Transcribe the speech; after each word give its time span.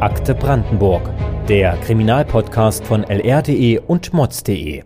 Akte 0.00 0.32
Brandenburg, 0.32 1.02
der 1.48 1.76
Kriminalpodcast 1.78 2.86
von 2.86 3.02
lr.de 3.02 3.80
und 3.80 4.12
mods.de. 4.12 4.84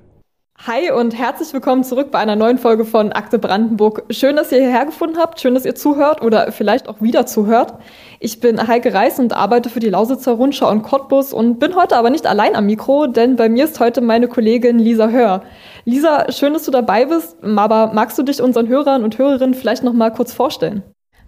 Hi 0.67 0.91
und 0.91 1.19
herzlich 1.19 1.53
willkommen 1.53 1.85
zurück 1.85 2.11
bei 2.11 2.19
einer 2.19 2.35
neuen 2.35 2.57
Folge 2.57 2.87
von 2.87 3.13
Akte 3.13 3.39
Brandenburg. 3.39 4.05
Schön, 4.09 4.37
dass 4.37 4.53
ihr 4.53 4.61
hierher 4.61 4.87
gefunden 4.87 5.19
habt, 5.19 5.39
schön, 5.39 5.53
dass 5.53 5.67
ihr 5.67 5.75
zuhört 5.75 6.23
oder 6.23 6.51
vielleicht 6.51 6.89
auch 6.89 7.03
wieder 7.03 7.27
zuhört. 7.27 7.75
Ich 8.21 8.41
bin 8.41 8.67
Heike 8.67 8.95
Reis 8.95 9.19
und 9.19 9.35
arbeite 9.35 9.69
für 9.69 9.81
die 9.81 9.91
Lausitzer 9.91 10.33
Rundschau 10.33 10.71
und 10.71 10.81
Cottbus 10.81 11.35
und 11.35 11.59
bin 11.59 11.77
heute 11.77 11.99
aber 11.99 12.09
nicht 12.09 12.27
allein 12.27 12.57
am 12.57 12.65
Mikro, 12.65 13.07
denn 13.07 13.37
bei 13.37 13.51
mir 13.51 13.67
ist 13.67 13.81
heute 13.81 14.01
meine 14.01 14.29
Kollegin 14.29 14.79
Lisa 14.79 15.09
Hör. 15.09 15.43
Lisa, 15.85 16.33
schön, 16.33 16.55
dass 16.55 16.65
du 16.65 16.71
dabei 16.71 17.05
bist, 17.05 17.37
aber 17.45 17.93
magst 17.93 18.17
du 18.17 18.23
dich 18.23 18.41
unseren 18.41 18.69
Hörern 18.69 19.05
und 19.05 19.19
Hörerinnen 19.19 19.53
vielleicht 19.53 19.83
noch 19.83 19.93
mal 19.93 20.11
kurz 20.11 20.33
vorstellen? 20.33 20.83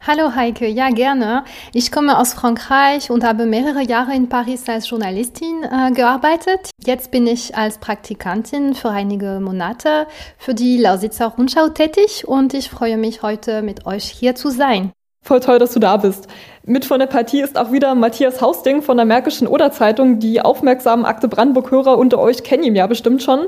Hallo 0.07 0.35
Heike, 0.35 0.69
ja 0.69 0.91
gerne. 0.91 1.45
Ich 1.73 1.91
komme 1.91 2.19
aus 2.19 2.35
Frankreich 2.35 3.11
und 3.11 3.25
habe 3.25 3.47
mehrere 3.47 3.81
Jahre 3.81 4.15
in 4.15 4.29
Paris 4.29 4.69
als 4.69 4.91
Journalistin 4.91 5.63
äh, 5.63 5.93
gearbeitet. 5.93 6.69
Jetzt 6.85 7.11
bin 7.11 7.27
ich 7.27 7.57
als 7.57 7.79
Praktikantin 7.79 8.75
für 8.75 8.91
einige 8.91 9.41
Monate 9.41 10.07
für 10.37 10.53
die 10.53 10.77
Lausitzer 10.77 11.29
Rundschau 11.29 11.69
tätig 11.69 12.29
und 12.29 12.53
ich 12.53 12.69
freue 12.69 12.99
mich 12.99 13.23
heute 13.23 13.63
mit 13.63 13.87
euch 13.87 14.05
hier 14.05 14.35
zu 14.35 14.51
sein. 14.51 14.93
Voll 15.23 15.41
toll, 15.41 15.59
dass 15.59 15.73
du 15.73 15.81
da 15.81 15.97
bist. 15.97 16.29
Mit 16.67 16.85
von 16.85 16.99
der 16.99 17.07
Partie 17.07 17.41
ist 17.41 17.57
auch 17.57 17.73
wieder 17.73 17.95
Matthias 17.95 18.43
Hausding 18.43 18.83
von 18.83 18.99
der 18.99 19.07
Märkischen 19.07 19.47
Oder-Zeitung. 19.47 20.19
Die 20.19 20.43
aufmerksamen 20.43 21.07
Akte 21.07 21.29
Brandenburg-Hörer 21.29 21.97
unter 21.97 22.19
euch 22.19 22.43
kennen 22.43 22.63
ihn 22.63 22.77
ja 22.77 22.87
bestimmt 22.87 23.23
schon. 23.23 23.47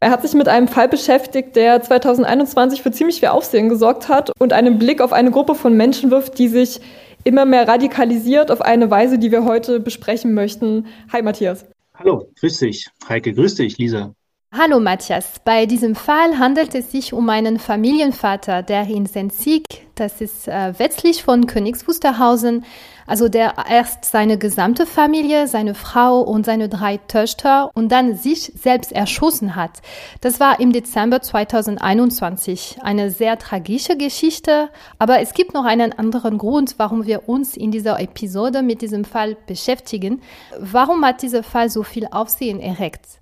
Er 0.00 0.10
hat 0.10 0.22
sich 0.22 0.34
mit 0.34 0.48
einem 0.48 0.68
Fall 0.68 0.88
beschäftigt, 0.88 1.56
der 1.56 1.82
2021 1.82 2.82
für 2.82 2.90
ziemlich 2.90 3.20
viel 3.20 3.28
Aufsehen 3.28 3.68
gesorgt 3.68 4.08
hat 4.08 4.30
und 4.38 4.52
einen 4.52 4.78
Blick 4.78 5.00
auf 5.00 5.12
eine 5.12 5.30
Gruppe 5.30 5.54
von 5.54 5.74
Menschen 5.76 6.10
wirft, 6.10 6.38
die 6.38 6.48
sich 6.48 6.80
immer 7.24 7.44
mehr 7.44 7.66
radikalisiert 7.66 8.50
auf 8.50 8.60
eine 8.60 8.90
Weise, 8.90 9.18
die 9.18 9.32
wir 9.32 9.44
heute 9.44 9.80
besprechen 9.80 10.34
möchten. 10.34 10.86
Hi 11.12 11.22
Matthias. 11.22 11.66
Hallo, 11.94 12.30
grüß 12.38 12.58
dich. 12.58 12.88
Heike, 13.08 13.32
grüß 13.32 13.54
dich, 13.54 13.78
Lisa. 13.78 14.14
Hallo 14.58 14.80
Matthias, 14.80 15.34
bei 15.44 15.66
diesem 15.66 15.94
Fall 15.94 16.38
handelt 16.38 16.74
es 16.74 16.90
sich 16.90 17.12
um 17.12 17.28
einen 17.28 17.58
Familienvater, 17.58 18.62
der 18.62 18.88
in 18.88 19.04
Senzig, 19.04 19.66
das 19.96 20.22
ist 20.22 20.48
äh, 20.48 20.72
westlich 20.78 21.22
von 21.22 21.46
Königs 21.46 21.86
Wusterhausen, 21.86 22.64
also 23.06 23.28
der 23.28 23.52
erst 23.68 24.06
seine 24.06 24.38
gesamte 24.38 24.86
Familie, 24.86 25.46
seine 25.46 25.74
Frau 25.74 26.22
und 26.22 26.46
seine 26.46 26.70
drei 26.70 26.96
Töchter 26.96 27.70
und 27.74 27.92
dann 27.92 28.16
sich 28.16 28.50
selbst 28.58 28.92
erschossen 28.92 29.56
hat. 29.56 29.82
Das 30.22 30.40
war 30.40 30.58
im 30.58 30.72
Dezember 30.72 31.20
2021 31.20 32.78
eine 32.80 33.10
sehr 33.10 33.38
tragische 33.38 33.98
Geschichte, 33.98 34.70
aber 34.98 35.20
es 35.20 35.34
gibt 35.34 35.52
noch 35.52 35.66
einen 35.66 35.92
anderen 35.92 36.38
Grund, 36.38 36.76
warum 36.78 37.04
wir 37.04 37.28
uns 37.28 37.58
in 37.58 37.72
dieser 37.72 38.00
Episode 38.00 38.62
mit 38.62 38.80
diesem 38.80 39.04
Fall 39.04 39.36
beschäftigen. 39.46 40.22
Warum 40.58 41.04
hat 41.04 41.20
dieser 41.20 41.42
Fall 41.42 41.68
so 41.68 41.82
viel 41.82 42.08
Aufsehen 42.10 42.58
erregt? 42.58 43.20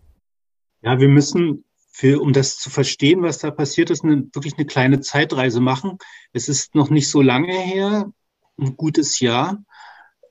Ja, 0.85 1.01
wir 1.01 1.09
müssen, 1.09 1.65
für, 1.91 2.21
um 2.21 2.35
das 2.35 2.59
zu 2.59 2.69
verstehen, 2.69 3.23
was 3.23 3.39
da 3.39 3.51
passiert 3.51 3.89
ist, 3.89 4.05
eine, 4.05 4.29
wirklich 4.35 4.55
eine 4.59 4.67
kleine 4.67 5.01
Zeitreise 5.01 5.61
machen. 5.61 5.97
Es 6.35 6.49
ist 6.49 6.75
noch 6.75 6.91
nicht 6.91 7.09
so 7.09 7.23
lange 7.23 7.53
her, 7.53 8.13
ein 8.59 8.77
gutes 8.77 9.19
Jahr. 9.21 9.65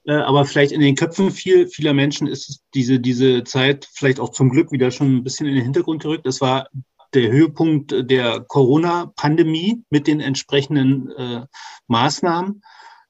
Äh, 0.05 0.13
aber 0.13 0.45
vielleicht 0.45 0.71
in 0.71 0.81
den 0.81 0.95
Köpfen 0.95 1.31
viel, 1.31 1.67
vieler 1.67 1.93
Menschen 1.93 2.27
ist 2.27 2.61
diese, 2.75 2.99
diese 2.99 3.43
Zeit 3.43 3.89
vielleicht 3.93 4.19
auch 4.19 4.29
zum 4.29 4.49
Glück 4.49 4.71
wieder 4.71 4.91
schon 4.91 5.15
ein 5.15 5.23
bisschen 5.23 5.47
in 5.47 5.55
den 5.55 5.63
Hintergrund 5.63 6.03
gerückt. 6.03 6.27
Das 6.27 6.39
war 6.39 6.67
der 7.15 7.31
Höhepunkt 7.31 7.95
der 8.11 8.41
Corona-Pandemie 8.41 9.83
mit 9.89 10.05
den 10.05 10.19
entsprechenden 10.19 11.11
äh, 11.11 11.45
Maßnahmen 11.87 12.61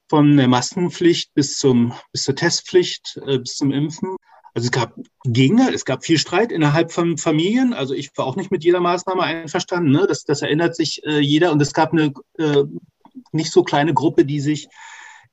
von 0.08 0.38
der 0.38 0.48
Maskenpflicht 0.48 1.34
bis 1.34 1.58
zum 1.58 1.94
bis 2.12 2.24
zur 2.24 2.36
Testpflicht 2.36 3.20
äh, 3.26 3.40
bis 3.40 3.56
zum 3.56 3.72
Impfen. 3.72 4.16
Also 4.54 4.68
es 4.68 4.72
gab 4.72 4.94
Gegner, 5.24 5.74
es 5.74 5.84
gab 5.84 6.06
viel 6.06 6.20
Streit 6.20 6.52
innerhalb 6.52 6.92
von 6.92 7.18
Familien. 7.18 7.74
Also 7.74 7.94
ich 7.94 8.16
war 8.18 8.26
auch 8.26 8.36
nicht 8.36 8.52
mit 8.52 8.64
jeder 8.64 8.80
Maßnahme 8.80 9.24
einverstanden. 9.24 9.92
Ne? 9.92 10.06
Das, 10.08 10.26
das 10.26 10.42
erinnert 10.42 10.76
sich 10.76 11.04
äh, 11.06 11.20
jeder. 11.20 11.52
Und 11.52 11.62
es 11.62 11.74
gab 11.74 11.92
eine 11.92 12.14
äh, 12.38 12.64
nicht 13.32 13.52
so 13.52 13.64
kleine 13.64 13.94
Gruppe, 13.94 14.26
die 14.26 14.40
sich 14.40 14.68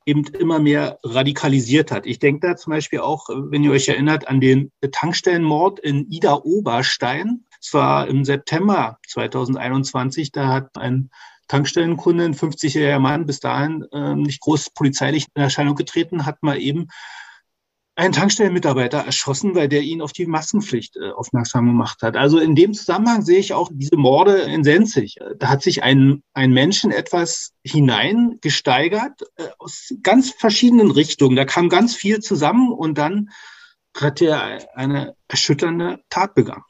eben 0.05 0.25
immer 0.39 0.59
mehr 0.59 0.99
radikalisiert 1.03 1.91
hat. 1.91 2.07
Ich 2.07 2.17
denke 2.17 2.47
da 2.47 2.55
zum 2.55 2.71
Beispiel 2.71 2.99
auch, 2.99 3.29
wenn 3.29 3.63
ihr 3.63 3.71
euch 3.71 3.87
erinnert, 3.87 4.27
an 4.27 4.41
den 4.41 4.71
Tankstellenmord 4.91 5.79
in 5.79 6.09
Ida 6.09 6.33
Oberstein. 6.43 7.45
Es 7.61 7.73
war 7.73 8.07
im 8.07 8.25
September 8.25 8.97
2021. 9.07 10.31
Da 10.31 10.47
hat 10.47 10.77
ein 10.77 11.11
Tankstellenkunde, 11.47 12.25
ein 12.25 12.33
50-jähriger 12.33 12.99
Mann, 12.99 13.27
bis 13.27 13.39
dahin 13.39 13.85
äh, 13.91 14.15
nicht 14.15 14.41
groß 14.41 14.71
polizeilich 14.71 15.27
in 15.35 15.43
Erscheinung 15.43 15.75
getreten, 15.75 16.25
hat 16.25 16.41
mal 16.41 16.57
eben 16.57 16.87
einen 18.01 18.13
Tankstellenmitarbeiter 18.13 18.97
erschossen, 18.97 19.53
weil 19.53 19.69
der 19.69 19.81
ihn 19.81 20.01
auf 20.01 20.11
die 20.11 20.25
Maskenpflicht 20.25 20.97
äh, 20.97 21.11
aufmerksam 21.11 21.67
gemacht 21.67 22.01
hat. 22.01 22.17
Also 22.17 22.39
in 22.39 22.55
dem 22.55 22.73
Zusammenhang 22.73 23.21
sehe 23.21 23.37
ich 23.37 23.53
auch 23.53 23.69
diese 23.71 23.95
Morde 23.95 24.41
in 24.41 24.63
Senzig. 24.63 25.17
Da 25.37 25.49
hat 25.49 25.61
sich 25.61 25.83
ein, 25.83 26.23
ein 26.33 26.51
Menschen 26.51 26.89
etwas 26.89 27.51
hineingesteigert 27.63 29.21
äh, 29.35 29.43
aus 29.59 29.93
ganz 30.01 30.31
verschiedenen 30.31 30.89
Richtungen. 30.89 31.35
Da 31.35 31.45
kam 31.45 31.69
ganz 31.69 31.95
viel 31.95 32.21
zusammen 32.21 32.71
und 32.71 32.97
dann 32.97 33.29
hat 33.95 34.19
er 34.19 34.67
eine 34.75 35.13
erschütternde 35.27 35.99
Tat 36.09 36.33
begangen. 36.33 36.63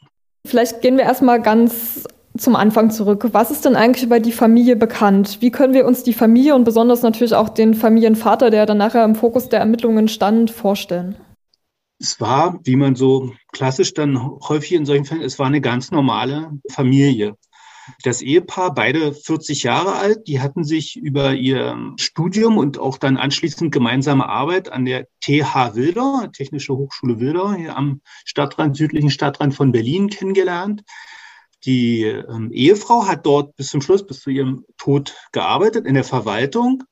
Vielleicht 0.46 0.81
gehen 0.81 0.97
wir 0.97 1.06
erstmal 1.06 1.41
ganz 1.41 2.03
zum 2.38 2.56
Anfang 2.56 2.92
zurück. 2.92 3.30
Was 3.31 3.52
ist 3.52 3.66
denn 3.66 3.75
eigentlich 3.75 4.03
über 4.03 4.19
die 4.19 4.31
Familie 4.31 4.75
bekannt? 4.75 5.38
Wie 5.42 5.52
können 5.52 5.74
wir 5.74 5.86
uns 5.86 6.03
die 6.03 6.14
Familie 6.14 6.56
und 6.56 6.64
besonders 6.64 7.02
natürlich 7.02 7.34
auch 7.34 7.50
den 7.50 7.74
Familienvater, 7.74 8.50
der 8.50 8.66
dann 8.66 8.78
nachher 8.78 9.03
im 9.03 9.16
Fokus 9.16 9.50
der 9.50 9.59
Ermittlungen 9.59 10.08
stand, 10.08 10.52
vorstellen? 10.52 11.16
Es 12.00 12.20
war, 12.20 12.59
wie 12.64 12.78
man 12.78 12.96
so 12.96 13.31
klassisch 13.52 13.94
dann 13.94 14.20
häufig 14.47 14.74
in 14.74 14.86
solchen 14.86 15.06
Fällen, 15.06 15.22
es 15.22 15.38
war 15.38 15.46
eine 15.46 15.62
ganz 15.62 15.91
normale 15.91 16.52
Familie. 16.72 17.36
Das 18.03 18.22
Ehepaar, 18.22 18.74
beide 18.74 19.14
40 19.14 19.64
Jahre 19.64 19.94
alt, 19.94 20.28
die 20.28 20.40
hatten 20.40 20.64
sich 20.64 20.96
über 20.96 21.34
ihr 21.34 21.94
Studium 22.00 22.58
und 22.58 22.80
auch 22.80 22.97
dann 22.97 23.18
anschließend 23.18 23.72
gemeinsame 23.72 24.28
Arbeit 24.28 24.72
an 24.72 24.86
der 24.86 25.08
TH 25.22 25.75
Wilder, 25.75 26.30
Technische 26.31 26.75
Hochschule 26.75 27.20
Wilder, 27.20 27.56
hier 27.56 27.78
am 27.78 28.02
Stadtrand, 28.25 28.78
südlichen 28.78 29.09
Stadtrand 29.09 29.53
von 29.53 29.72
Berlin 29.72 30.09
kennengelernt. 30.09 30.84
Die 31.66 32.03
ähm, 32.03 32.51
Ehefrau 32.51 33.07
hat 33.07 33.25
dort 33.25 33.55
bis 33.55 33.69
zum 33.69 33.81
Schluss, 33.81 34.05
bis 34.05 34.22
zu 34.22 34.29
ihrem 34.29 34.66
Tod 34.77 35.16
gearbeitet 35.31 35.85
in 35.85 35.94
der 35.94 36.03
Verwaltung. 36.03 36.83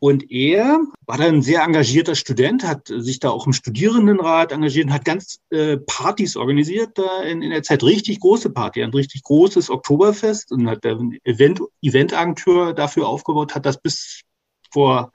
Und 0.00 0.30
er 0.30 0.80
war 1.06 1.16
dann 1.16 1.36
ein 1.36 1.42
sehr 1.42 1.62
engagierter 1.62 2.14
Student, 2.14 2.64
hat 2.64 2.88
sich 2.88 3.20
da 3.20 3.30
auch 3.30 3.46
im 3.46 3.54
Studierendenrat 3.54 4.52
engagiert 4.52 4.88
und 4.88 4.92
hat 4.92 5.06
ganz 5.06 5.38
äh, 5.48 5.78
Partys 5.78 6.36
organisiert 6.36 6.98
da 6.98 7.22
in, 7.22 7.40
in 7.40 7.50
der 7.50 7.62
Zeit. 7.62 7.82
Richtig 7.82 8.20
große 8.20 8.50
Party, 8.50 8.82
ein 8.82 8.90
richtig 8.90 9.22
großes 9.22 9.70
Oktoberfest 9.70 10.52
und 10.52 10.68
hat 10.68 10.84
ein 10.84 11.18
Event, 11.24 11.62
Eventagentur 11.80 12.74
dafür 12.74 13.08
aufgebaut, 13.08 13.54
hat 13.54 13.64
das 13.64 13.80
bis 13.80 14.20
vor 14.70 15.10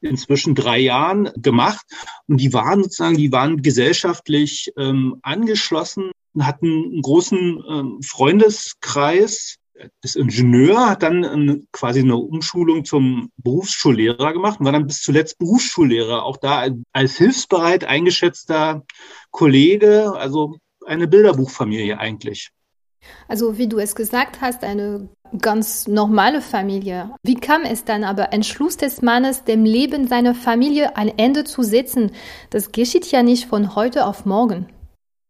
inzwischen 0.00 0.54
drei 0.54 0.78
Jahren 0.78 1.30
gemacht. 1.36 1.84
Und 2.26 2.38
die 2.38 2.52
waren 2.52 2.82
sozusagen, 2.82 3.16
die 3.16 3.32
waren 3.32 3.62
gesellschaftlich 3.62 4.72
ähm, 4.76 5.16
angeschlossen 5.22 6.10
hatten 6.38 6.66
einen 6.66 7.02
großen 7.02 7.62
ähm, 7.68 7.98
Freundeskreis. 8.02 9.56
Das 10.02 10.14
Ingenieur 10.14 10.90
hat 10.90 11.02
dann 11.02 11.24
ähm, 11.24 11.66
quasi 11.72 12.00
eine 12.00 12.16
Umschulung 12.16 12.84
zum 12.84 13.30
Berufsschullehrer 13.38 14.32
gemacht 14.32 14.60
und 14.60 14.66
war 14.66 14.72
dann 14.72 14.86
bis 14.86 15.00
zuletzt 15.00 15.38
Berufsschullehrer, 15.38 16.22
auch 16.22 16.36
da 16.36 16.68
als 16.92 17.16
hilfsbereit 17.16 17.84
eingeschätzter 17.84 18.84
Kollege, 19.30 20.12
also 20.14 20.58
eine 20.86 21.08
Bilderbuchfamilie 21.08 21.98
eigentlich. 21.98 22.50
Also 23.28 23.56
wie 23.56 23.68
du 23.68 23.78
es 23.78 23.94
gesagt 23.94 24.42
hast, 24.42 24.62
eine 24.62 25.08
ganz 25.38 25.86
normale 25.86 26.40
Familie. 26.40 27.10
Wie 27.22 27.34
kam 27.34 27.62
es 27.62 27.84
dann 27.84 28.04
aber, 28.04 28.32
Entschluss 28.32 28.76
des 28.76 29.02
Mannes, 29.02 29.44
dem 29.44 29.64
Leben 29.64 30.08
seiner 30.08 30.34
Familie 30.34 30.96
ein 30.96 31.08
Ende 31.16 31.44
zu 31.44 31.62
setzen? 31.62 32.12
Das 32.50 32.72
geschieht 32.72 33.10
ja 33.10 33.22
nicht 33.22 33.46
von 33.46 33.74
heute 33.74 34.06
auf 34.06 34.24
morgen. 34.24 34.66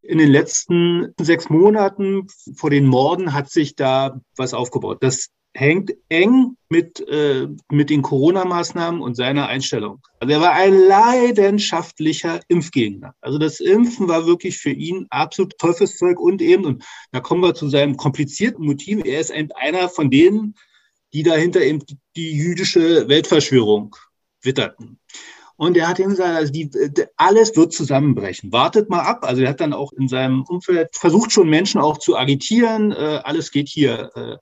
In 0.02 0.18
den 0.18 0.30
letzten 0.30 1.12
sechs 1.20 1.50
Monaten 1.50 2.26
vor 2.56 2.70
den 2.70 2.86
Morden 2.86 3.34
hat 3.34 3.50
sich 3.50 3.76
da 3.76 4.20
was 4.36 4.54
aufgebaut. 4.54 4.98
Das 5.02 5.28
hängt 5.54 5.92
eng 6.08 6.56
mit, 6.68 7.00
äh, 7.08 7.48
mit 7.70 7.90
den 7.90 8.02
Corona-Maßnahmen 8.02 9.00
und 9.00 9.16
seiner 9.16 9.48
Einstellung. 9.48 10.00
Also 10.20 10.34
er 10.34 10.40
war 10.40 10.52
ein 10.52 10.74
leidenschaftlicher 10.74 12.40
Impfgegner. 12.48 13.14
Also 13.20 13.38
das 13.38 13.58
Impfen 13.58 14.08
war 14.08 14.26
wirklich 14.26 14.58
für 14.58 14.70
ihn 14.70 15.06
absolut 15.10 15.58
Teufelszeug 15.58 16.20
und 16.20 16.40
eben, 16.40 16.64
und 16.64 16.84
da 17.10 17.20
kommen 17.20 17.42
wir 17.42 17.54
zu 17.54 17.68
seinem 17.68 17.96
komplizierten 17.96 18.64
Motiv, 18.64 19.04
er 19.04 19.20
ist 19.20 19.30
eben 19.30 19.50
einer 19.52 19.88
von 19.88 20.10
denen, 20.10 20.54
die 21.12 21.24
dahinter 21.24 21.60
eben 21.62 21.80
die 22.14 22.32
jüdische 22.32 23.08
Weltverschwörung 23.08 23.96
witterten. 24.42 25.00
Und 25.56 25.76
er 25.76 25.88
hat 25.88 25.98
ihm 25.98 26.08
gesagt, 26.08 26.36
also 26.36 26.52
die, 26.52 26.70
alles 27.16 27.54
wird 27.54 27.74
zusammenbrechen. 27.74 28.50
Wartet 28.50 28.88
mal 28.88 29.02
ab. 29.02 29.26
Also 29.26 29.42
er 29.42 29.50
hat 29.50 29.60
dann 29.60 29.74
auch 29.74 29.92
in 29.92 30.08
seinem 30.08 30.42
Umfeld 30.44 30.88
versucht 30.92 31.32
schon 31.32 31.50
Menschen 31.50 31.82
auch 31.82 31.98
zu 31.98 32.16
agitieren. 32.16 32.92
Äh, 32.92 33.20
alles 33.24 33.50
geht 33.50 33.68
hier 33.68 34.10
äh, 34.14 34.36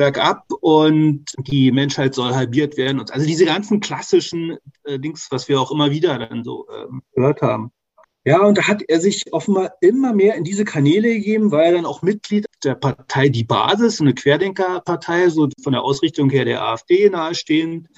bergab 0.00 0.50
und 0.62 1.26
die 1.36 1.70
Menschheit 1.72 2.14
soll 2.14 2.34
halbiert 2.34 2.78
werden. 2.78 3.04
Also 3.10 3.26
diese 3.26 3.44
ganzen 3.44 3.80
klassischen 3.80 4.56
äh, 4.84 4.98
Dings, 4.98 5.28
was 5.30 5.46
wir 5.46 5.60
auch 5.60 5.70
immer 5.70 5.90
wieder 5.90 6.18
dann 6.18 6.42
so 6.42 6.66
äh, 6.68 6.86
gehört 7.14 7.42
haben. 7.42 7.70
Ja, 8.24 8.40
und 8.40 8.56
da 8.56 8.66
hat 8.66 8.82
er 8.88 8.98
sich 8.98 9.30
offenbar 9.34 9.74
immer 9.82 10.14
mehr 10.14 10.36
in 10.36 10.44
diese 10.44 10.64
Kanäle 10.64 11.12
gegeben, 11.12 11.50
weil 11.50 11.66
er 11.66 11.72
dann 11.72 11.84
auch 11.84 12.00
Mitglied 12.00 12.46
der 12.64 12.76
Partei 12.76 13.28
Die 13.28 13.44
Basis, 13.44 14.00
eine 14.00 14.14
Querdenkerpartei, 14.14 15.28
so 15.28 15.50
von 15.62 15.74
der 15.74 15.82
Ausrichtung 15.82 16.30
her 16.30 16.46
der 16.46 16.62
AfD 16.62 17.10
nahestehend. 17.10 17.88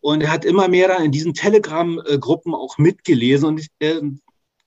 Und 0.00 0.22
er 0.22 0.32
hat 0.32 0.44
immer 0.44 0.68
mehr 0.68 0.88
dann 0.88 1.04
in 1.04 1.10
diesen 1.10 1.32
Telegram-Gruppen 1.32 2.54
auch 2.54 2.76
mitgelesen. 2.76 3.48
Und 3.48 3.60
ich, 3.60 3.68
äh, 3.78 4.02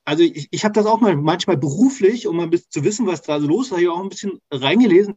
also 0.06 0.24
ich, 0.24 0.48
ich 0.50 0.66
habe 0.66 0.74
das 0.74 0.88
auch 0.88 1.02
mal 1.02 1.16
manchmal 1.16 1.58
beruflich, 1.58 2.26
um 2.26 2.38
mal 2.38 2.50
zu 2.50 2.84
wissen, 2.84 3.06
was 3.06 3.22
da 3.22 3.40
so 3.40 3.46
los 3.46 3.68
ist, 3.68 3.72
habe 3.74 3.84
ich 3.84 3.90
auch 3.90 4.02
ein 4.02 4.10
bisschen 4.10 4.40
reingelesen. 4.50 5.16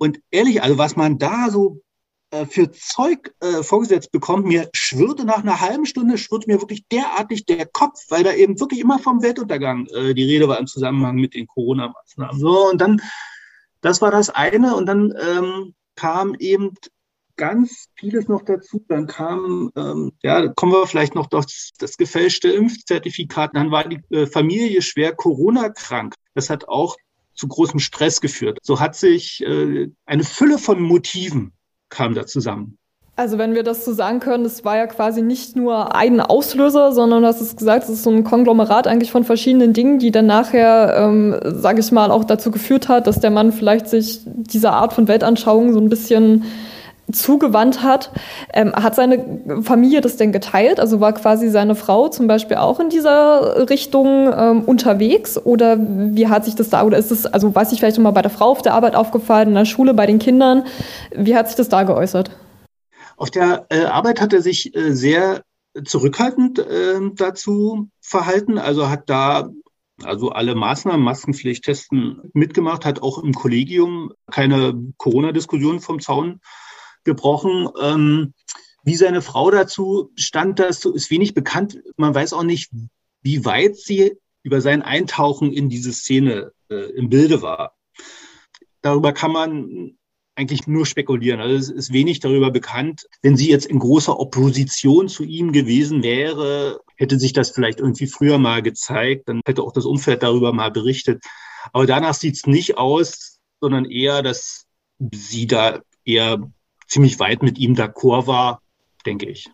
Und 0.00 0.18
ehrlich, 0.30 0.62
also 0.62 0.78
was 0.78 0.96
man 0.96 1.18
da 1.18 1.50
so 1.50 1.82
äh, 2.30 2.46
für 2.46 2.70
Zeug 2.70 3.34
äh, 3.40 3.62
vorgesetzt 3.62 4.10
bekommt, 4.12 4.46
mir 4.46 4.70
schwirrte 4.72 5.26
nach 5.26 5.42
einer 5.42 5.60
halben 5.60 5.84
Stunde, 5.84 6.16
schwirrt 6.16 6.46
mir 6.46 6.58
wirklich 6.58 6.86
derartig 6.88 7.44
der 7.44 7.66
Kopf, 7.66 7.98
weil 8.08 8.24
da 8.24 8.32
eben 8.32 8.58
wirklich 8.58 8.80
immer 8.80 8.98
vom 8.98 9.22
Weltuntergang 9.22 9.86
äh, 9.88 10.14
die 10.14 10.24
Rede 10.24 10.48
war 10.48 10.58
im 10.58 10.66
Zusammenhang 10.66 11.16
mit 11.16 11.34
den 11.34 11.46
Corona-Maßnahmen. 11.46 12.40
So, 12.40 12.70
und 12.70 12.80
dann, 12.80 13.02
das 13.82 14.00
war 14.00 14.10
das 14.10 14.30
eine, 14.30 14.74
und 14.74 14.86
dann 14.86 15.12
ähm, 15.20 15.74
kam 15.96 16.34
eben 16.38 16.72
ganz 17.36 17.88
vieles 17.94 18.26
noch 18.26 18.42
dazu. 18.42 18.82
Dann 18.88 19.06
kam, 19.06 19.70
ähm, 19.76 20.12
ja, 20.22 20.48
kommen 20.48 20.72
wir 20.72 20.86
vielleicht 20.86 21.14
noch 21.14 21.26
durch 21.26 21.72
das 21.78 21.98
gefälschte 21.98 22.48
Impfzertifikat. 22.48 23.50
Dann 23.54 23.70
war 23.70 23.86
die 23.86 24.00
äh, 24.14 24.26
Familie 24.26 24.80
schwer 24.80 25.14
Corona-krank. 25.14 26.14
Das 26.34 26.48
hat 26.48 26.68
auch 26.68 26.96
zu 27.40 27.48
großem 27.48 27.80
Stress 27.80 28.20
geführt. 28.20 28.58
So 28.62 28.78
hat 28.78 28.94
sich 28.94 29.42
äh, 29.42 29.88
eine 30.04 30.24
Fülle 30.24 30.58
von 30.58 30.80
Motiven 30.80 31.52
kam 31.88 32.14
da 32.14 32.26
zusammen. 32.26 32.76
Also 33.16 33.36
wenn 33.36 33.54
wir 33.54 33.62
das 33.62 33.84
so 33.84 33.92
sagen 33.92 34.20
können, 34.20 34.46
es 34.46 34.64
war 34.64 34.76
ja 34.76 34.86
quasi 34.86 35.20
nicht 35.20 35.54
nur 35.54 35.94
ein 35.94 36.20
Auslöser, 36.20 36.92
sondern 36.92 37.22
du 37.22 37.28
hast 37.28 37.40
es 37.40 37.56
gesagt, 37.56 37.84
es 37.84 37.90
ist 37.90 38.02
so 38.02 38.10
ein 38.10 38.24
Konglomerat 38.24 38.86
eigentlich 38.86 39.10
von 39.10 39.24
verschiedenen 39.24 39.74
Dingen, 39.74 39.98
die 39.98 40.10
dann 40.10 40.26
nachher, 40.26 40.94
ähm, 40.96 41.38
sage 41.44 41.80
ich 41.80 41.92
mal, 41.92 42.10
auch 42.10 42.24
dazu 42.24 42.50
geführt 42.50 42.88
hat, 42.88 43.06
dass 43.06 43.20
der 43.20 43.30
Mann 43.30 43.52
vielleicht 43.52 43.88
sich 43.88 44.20
dieser 44.24 44.72
Art 44.72 44.94
von 44.94 45.06
Weltanschauung 45.06 45.74
so 45.74 45.80
ein 45.80 45.90
bisschen 45.90 46.44
zugewandt 47.12 47.82
hat. 47.82 48.10
Ähm, 48.52 48.72
hat 48.72 48.94
seine 48.94 49.62
Familie 49.62 50.00
das 50.00 50.16
denn 50.16 50.32
geteilt? 50.32 50.80
Also 50.80 51.00
war 51.00 51.12
quasi 51.12 51.48
seine 51.50 51.74
Frau 51.74 52.08
zum 52.08 52.26
Beispiel 52.26 52.56
auch 52.56 52.80
in 52.80 52.88
dieser 52.88 53.68
Richtung 53.68 54.32
ähm, 54.36 54.62
unterwegs? 54.64 55.38
Oder 55.38 55.78
wie 55.78 56.28
hat 56.28 56.44
sich 56.44 56.54
das 56.54 56.70
da, 56.70 56.84
oder 56.84 56.98
ist 56.98 57.10
es, 57.10 57.26
also 57.26 57.54
weiß 57.54 57.72
ich 57.72 57.80
vielleicht 57.80 57.96
schon 57.96 58.04
mal 58.04 58.10
bei 58.10 58.22
der 58.22 58.30
Frau 58.30 58.50
auf 58.50 58.62
der 58.62 58.74
Arbeit 58.74 58.94
aufgefallen, 58.94 59.48
in 59.48 59.54
der 59.54 59.64
Schule, 59.64 59.94
bei 59.94 60.06
den 60.06 60.18
Kindern? 60.18 60.64
Wie 61.14 61.36
hat 61.36 61.48
sich 61.48 61.56
das 61.56 61.68
da 61.68 61.82
geäußert? 61.82 62.30
Auf 63.16 63.30
der 63.30 63.66
äh, 63.68 63.84
Arbeit 63.84 64.20
hat 64.20 64.32
er 64.32 64.42
sich 64.42 64.74
äh, 64.74 64.92
sehr 64.92 65.42
zurückhaltend 65.84 66.58
äh, 66.58 67.00
dazu 67.14 67.88
verhalten, 68.00 68.58
also 68.58 68.88
hat 68.88 69.08
da 69.08 69.50
also 70.04 70.30
alle 70.30 70.54
Maßnahmen, 70.54 71.02
Maskenpflicht, 71.02 71.64
Testen 71.64 72.20
mitgemacht, 72.32 72.84
hat 72.84 73.02
auch 73.02 73.22
im 73.22 73.32
Kollegium 73.32 74.12
keine 74.30 74.74
Corona-Diskussion 74.96 75.80
vom 75.80 76.00
Zaun 76.00 76.40
gebrochen. 77.04 77.68
Ähm, 77.80 78.34
wie 78.82 78.96
seine 78.96 79.22
Frau 79.22 79.50
dazu 79.50 80.10
stand, 80.16 80.58
das 80.58 80.84
ist 80.84 81.10
wenig 81.10 81.34
bekannt. 81.34 81.80
Man 81.96 82.14
weiß 82.14 82.32
auch 82.32 82.42
nicht, 82.42 82.70
wie 83.22 83.44
weit 83.44 83.76
sie 83.76 84.16
über 84.42 84.60
sein 84.60 84.82
Eintauchen 84.82 85.52
in 85.52 85.68
diese 85.68 85.92
Szene 85.92 86.52
äh, 86.70 86.90
im 86.92 87.10
Bilde 87.10 87.42
war. 87.42 87.76
Darüber 88.80 89.12
kann 89.12 89.32
man 89.32 89.98
eigentlich 90.34 90.66
nur 90.66 90.86
spekulieren. 90.86 91.40
Also 91.40 91.56
es 91.56 91.68
ist 91.68 91.92
wenig 91.92 92.20
darüber 92.20 92.50
bekannt. 92.50 93.06
Wenn 93.20 93.36
sie 93.36 93.50
jetzt 93.50 93.66
in 93.66 93.78
großer 93.78 94.18
Opposition 94.18 95.08
zu 95.08 95.22
ihm 95.22 95.52
gewesen 95.52 96.02
wäre, 96.02 96.80
hätte 96.96 97.18
sich 97.18 97.34
das 97.34 97.50
vielleicht 97.50 97.80
irgendwie 97.80 98.06
früher 98.06 98.38
mal 98.38 98.62
gezeigt. 98.62 99.28
Dann 99.28 99.42
hätte 99.44 99.62
auch 99.62 99.72
das 99.72 99.84
Umfeld 99.84 100.22
darüber 100.22 100.54
mal 100.54 100.70
berichtet. 100.70 101.22
Aber 101.74 101.84
danach 101.84 102.14
sieht 102.14 102.36
es 102.36 102.46
nicht 102.46 102.78
aus, 102.78 103.40
sondern 103.60 103.84
eher, 103.84 104.22
dass 104.22 104.64
sie 105.12 105.46
da 105.46 105.82
eher 106.04 106.50
ziemlich 106.90 107.18
weit 107.18 107.42
mit 107.42 107.58
ihm 107.58 107.74
d'accord 107.74 108.26
war, 108.26 108.60
denke 109.06 109.26
ich. 109.26 109.48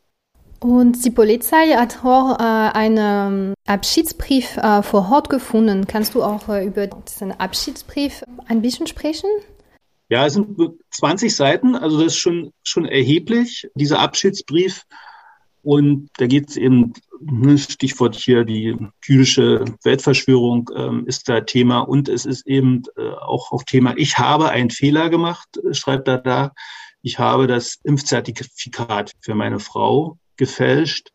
Und 0.59 1.05
die 1.05 1.11
Polizei 1.11 1.77
hat 1.77 2.03
auch 2.03 2.39
äh, 2.39 2.43
einen 2.43 3.55
Abschiedsbrief 3.67 4.57
äh, 4.57 4.83
vor 4.83 5.11
Ort 5.13 5.29
gefunden. 5.29 5.87
Kannst 5.87 6.15
du 6.15 6.23
auch 6.23 6.49
äh, 6.49 6.67
über 6.67 6.87
diesen 6.87 7.33
Abschiedsbrief 7.33 8.25
ein 8.49 8.63
bisschen 8.63 8.87
sprechen? 8.87 9.29
Ja, 10.09 10.25
es 10.25 10.35
sind 10.35 10.57
20 10.91 11.35
Seiten, 11.35 11.75
also 11.75 11.99
das 11.99 12.15
ist 12.15 12.19
schon, 12.19 12.53
schon 12.63 12.87
erheblich, 12.87 13.69
dieser 13.75 13.99
Abschiedsbrief. 13.99 14.85
Und 15.63 16.09
da 16.17 16.27
geht 16.27 16.49
es 16.49 16.57
eben, 16.57 16.95
ne, 17.21 17.59
Stichwort 17.59 18.15
hier, 18.15 18.45
die 18.45 18.77
jüdische 19.05 19.65
Weltverschwörung 19.83 20.71
ähm, 20.75 21.05
ist 21.07 21.29
da 21.29 21.41
Thema. 21.41 21.81
Und 21.81 22.09
es 22.09 22.25
ist 22.25 22.47
eben 22.47 22.85
äh, 22.97 23.11
auch, 23.11 23.51
auch 23.53 23.65
Thema, 23.65 23.95
ich 23.97 24.17
habe 24.17 24.49
einen 24.49 24.71
Fehler 24.71 25.11
gemacht, 25.11 25.49
schreibt 25.73 26.07
er 26.09 26.19
da 26.19 26.53
ich 27.07 27.21
habe 27.21 27.47
das 27.47 27.79
Impfzertifikat 27.85 29.13
für 29.21 29.37
meine 29.37 29.61
Frau 29.61 30.19
gefälscht. 30.37 31.13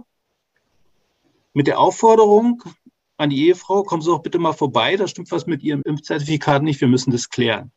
mit 1.54 1.68
der 1.68 1.80
Aufforderung 1.80 2.62
an 3.18 3.30
die 3.32 3.48
Ehefrau, 3.48 3.84
kommen 3.84 4.02
Sie 4.02 4.10
doch 4.10 4.22
bitte 4.22 4.40
mal 4.40 4.54
vorbei, 4.54 4.96
da 4.96 5.08
stimmt 5.08 5.32
was 5.32 5.48
mit 5.48 5.64
Ihrem 5.64 5.82
Impfzertifikat 5.84 6.62
nicht, 6.62 6.82
wir 6.82 6.88
müssen 6.88 7.12
das 7.12 7.30
klären. 7.30 7.72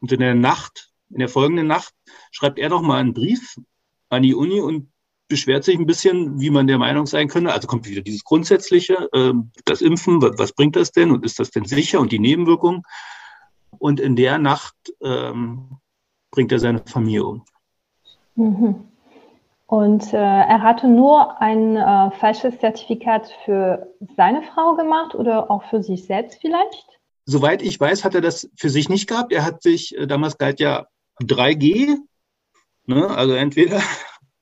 Und 0.00 0.12
in 0.12 0.20
der 0.20 0.34
Nacht, 0.34 0.90
in 1.10 1.18
der 1.18 1.28
folgenden 1.28 1.66
Nacht, 1.66 1.94
schreibt 2.30 2.58
er 2.58 2.70
noch 2.70 2.82
mal 2.82 2.98
einen 2.98 3.14
Brief 3.14 3.60
an 4.08 4.22
die 4.22 4.34
Uni 4.34 4.60
und 4.60 4.90
beschwert 5.28 5.64
sich 5.64 5.78
ein 5.78 5.86
bisschen, 5.86 6.40
wie 6.40 6.50
man 6.50 6.66
der 6.66 6.78
Meinung 6.78 7.06
sein 7.06 7.28
könnte. 7.28 7.52
Also 7.52 7.66
kommt 7.66 7.88
wieder 7.88 8.02
dieses 8.02 8.24
Grundsätzliche, 8.24 9.08
äh, 9.12 9.32
das 9.64 9.80
Impfen, 9.80 10.20
was, 10.20 10.38
was, 10.38 10.52
bringt 10.52 10.76
das 10.76 10.92
denn 10.92 11.10
und 11.10 11.24
ist 11.24 11.38
das 11.38 11.50
denn 11.50 11.64
sicher 11.64 12.00
und 12.00 12.12
die 12.12 12.18
Nebenwirkungen. 12.18 12.82
Und 13.78 14.00
in 14.00 14.16
der 14.16 14.38
Nacht 14.38 14.74
ähm, 15.02 15.78
bringt 16.30 16.52
er 16.52 16.58
seine 16.58 16.82
Familie 16.86 17.24
um. 17.24 17.44
Mhm. 18.34 18.88
Und 19.66 20.12
äh, 20.12 20.16
er 20.16 20.62
hatte 20.62 20.86
nur 20.86 21.40
ein 21.40 21.76
äh, 21.76 22.10
falsches 22.18 22.58
Zertifikat 22.58 23.28
für 23.44 23.92
seine 24.16 24.42
Frau 24.42 24.76
gemacht 24.76 25.14
oder 25.14 25.50
auch 25.50 25.64
für 25.64 25.82
sich 25.82 26.04
selbst 26.06 26.38
vielleicht? 26.40 26.86
Soweit 27.24 27.62
ich 27.62 27.80
weiß, 27.80 28.04
hat 28.04 28.14
er 28.14 28.20
das 28.20 28.50
für 28.56 28.68
sich 28.68 28.88
nicht 28.88 29.08
gehabt. 29.08 29.32
Er 29.32 29.44
hat 29.44 29.62
sich, 29.62 29.96
äh, 29.96 30.06
damals 30.06 30.36
galt 30.36 30.60
ja 30.60 30.86
3G, 31.22 31.96
ne? 32.86 33.08
also 33.08 33.32
entweder 33.32 33.80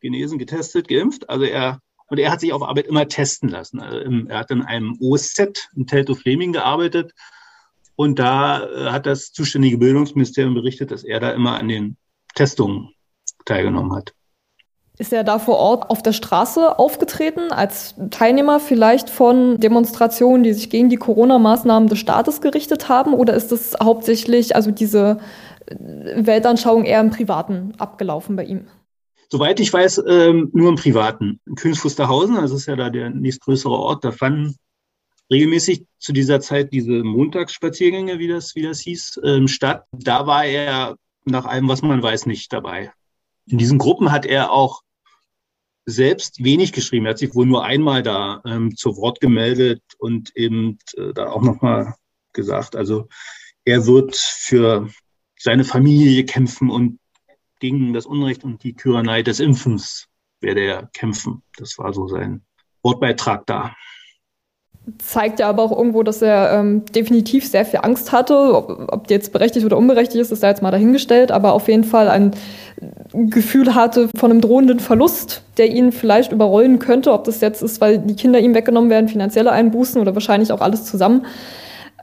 genesen, 0.03 0.39
getestet, 0.39 0.89
geimpft. 0.89 1.31
Also 1.31 1.45
er 1.45 1.81
und 2.09 2.19
er 2.19 2.31
hat 2.31 2.41
sich 2.41 2.53
auf 2.53 2.63
Arbeit 2.63 2.89
immer 2.89 3.09
testen 3.09 3.49
lassen. 3.49 3.81
Also 3.81 3.99
er 4.29 4.39
hat 4.39 4.51
in 4.51 4.61
einem 4.61 4.99
OZ 5.01 5.39
in 5.75 5.87
Teltow 5.87 6.15
Fleming 6.15 6.53
gearbeitet 6.53 7.13
und 7.97 8.19
da 8.19 8.65
äh, 8.65 8.91
hat 8.91 9.07
das 9.07 9.33
zuständige 9.33 9.79
Bildungsministerium 9.79 10.53
berichtet, 10.53 10.91
dass 10.91 11.05
er 11.05 11.21
da 11.21 11.31
immer 11.31 11.59
an 11.59 11.69
den 11.69 11.97
Testungen 12.35 12.91
teilgenommen 13.47 13.95
hat. 13.95 14.13
Ist 14.99 15.13
er 15.13 15.25
da 15.25 15.39
vor 15.39 15.57
Ort 15.57 15.89
auf 15.89 16.03
der 16.03 16.13
Straße 16.13 16.79
aufgetreten 16.79 17.51
als 17.51 17.95
Teilnehmer 18.11 18.61
vielleicht 18.61 19.09
von 19.09 19.59
Demonstrationen, 19.59 20.43
die 20.43 20.53
sich 20.53 20.69
gegen 20.69 20.91
die 20.91 20.97
Corona-Maßnahmen 20.97 21.89
des 21.89 21.99
Staates 21.99 22.43
gerichtet 22.43 22.91
haben? 22.91 23.15
Oder 23.15 23.33
ist 23.33 23.53
das 23.53 23.75
hauptsächlich, 23.83 24.55
also 24.55 24.71
diese 24.71 25.19
Weltanschauung 25.71 26.85
eher 26.85 27.01
im 27.01 27.11
Privaten 27.11 27.73
abgelaufen 27.79 28.37
bei 28.37 28.45
ihm? 28.45 28.67
Soweit 29.33 29.61
ich 29.61 29.73
weiß, 29.73 30.03
ähm, 30.09 30.51
nur 30.53 30.69
im 30.69 30.75
Privaten. 30.75 31.41
In 31.47 31.55
Königs 31.55 31.81
das 31.81 32.51
ist 32.51 32.67
ja 32.67 32.77
da 32.77 32.91
der 32.91 33.09
nächstgrößere 33.09 33.73
Ort, 33.73 34.05
da 34.05 34.13
fanden 34.13 34.57
regelmäßig 35.31 35.87
zu 35.99 36.13
dieser 36.13 36.43
Zeit 36.43 36.71
diese 36.75 37.03
Montagsspaziergänge, 37.03 38.19
wie 38.19 38.29
das, 38.29 38.55
wie 38.57 38.61
das 38.61 38.81
hieß, 38.81 39.23
ähm, 39.25 39.49
statt. 39.49 39.87
Da 39.91 40.27
war 40.27 40.45
er 40.45 40.97
nach 41.25 41.47
allem, 41.47 41.67
was 41.67 41.81
man 41.81 42.03
weiß, 42.03 42.27
nicht 42.27 42.53
dabei. 42.53 42.93
In 43.47 43.57
diesen 43.57 43.79
Gruppen 43.79 44.13
hat 44.13 44.27
er 44.27 44.53
auch 44.53 44.83
selbst 45.87 46.45
wenig 46.45 46.75
geschrieben. 46.75 47.07
Er 47.07 47.13
hat 47.13 47.19
sich 47.19 47.35
wohl 47.35 47.47
nur 47.47 47.65
einmal 47.65 48.03
da 48.03 48.43
ähm, 48.45 48.77
zu 48.77 48.99
Wort 48.99 49.21
gemeldet 49.21 49.81
und 49.97 50.37
eben 50.37 50.77
äh, 50.99 51.15
da 51.15 51.31
auch 51.31 51.41
nochmal 51.41 51.95
gesagt, 52.35 52.77
also 52.77 53.09
er 53.65 53.87
wird 53.87 54.15
für 54.15 54.91
seine 55.39 55.65
Familie 55.65 56.27
kämpfen 56.27 56.69
und 56.69 56.99
gegen 57.63 57.93
das 57.93 58.07
Unrecht 58.07 58.43
und 58.45 58.63
die 58.65 58.75
Tyrannei 58.75 59.23
des 59.23 59.41
Impfens 59.41 60.09
werde 60.41 60.61
er 60.63 60.89
kämpfen. 60.93 61.43
Das 61.57 61.79
war 61.79 61.95
so 61.95 62.09
sein 62.09 62.43
Wortbeitrag 62.83 63.47
da 63.47 63.75
zeigt 64.99 65.39
ja 65.39 65.49
aber 65.49 65.63
auch 65.63 65.77
irgendwo, 65.77 66.03
dass 66.03 66.23
er 66.23 66.59
ähm, 66.59 66.85
definitiv 66.87 67.47
sehr 67.47 67.65
viel 67.65 67.81
Angst 67.83 68.11
hatte. 68.11 68.55
Ob, 68.55 68.93
ob 68.93 69.07
die 69.07 69.15
jetzt 69.15 69.33
berechtigt 69.33 69.65
oder 69.65 69.79
unberechtigt 69.79 70.21
ist, 70.21 70.33
ist 70.33 70.43
da 70.43 70.49
jetzt 70.49 70.63
mal 70.63 70.71
dahingestellt, 70.71 71.31
aber 71.31 71.53
auf 71.53 71.69
jeden 71.69 71.85
Fall 71.85 72.09
ein 72.09 72.33
Gefühl 73.13 73.75
hatte 73.75 74.09
von 74.17 74.31
einem 74.31 74.41
drohenden 74.41 74.81
Verlust, 74.81 75.43
der 75.57 75.71
ihn 75.71 75.93
vielleicht 75.93 76.33
überrollen 76.33 76.81
könnte. 76.81 77.13
Ob 77.13 77.25
das 77.25 77.41
jetzt 77.41 77.63
ist, 77.63 77.81
weil 77.81 77.99
die 77.99 78.17
Kinder 78.17 78.41
ihm 78.41 78.55
weggenommen 78.55 78.91
werden, 78.91 79.09
finanzielle 79.09 79.53
Einbußen 79.53 80.01
oder 80.01 80.15
wahrscheinlich 80.15 80.51
auch 80.51 80.61
alles 80.61 80.85
zusammen. 80.85 81.27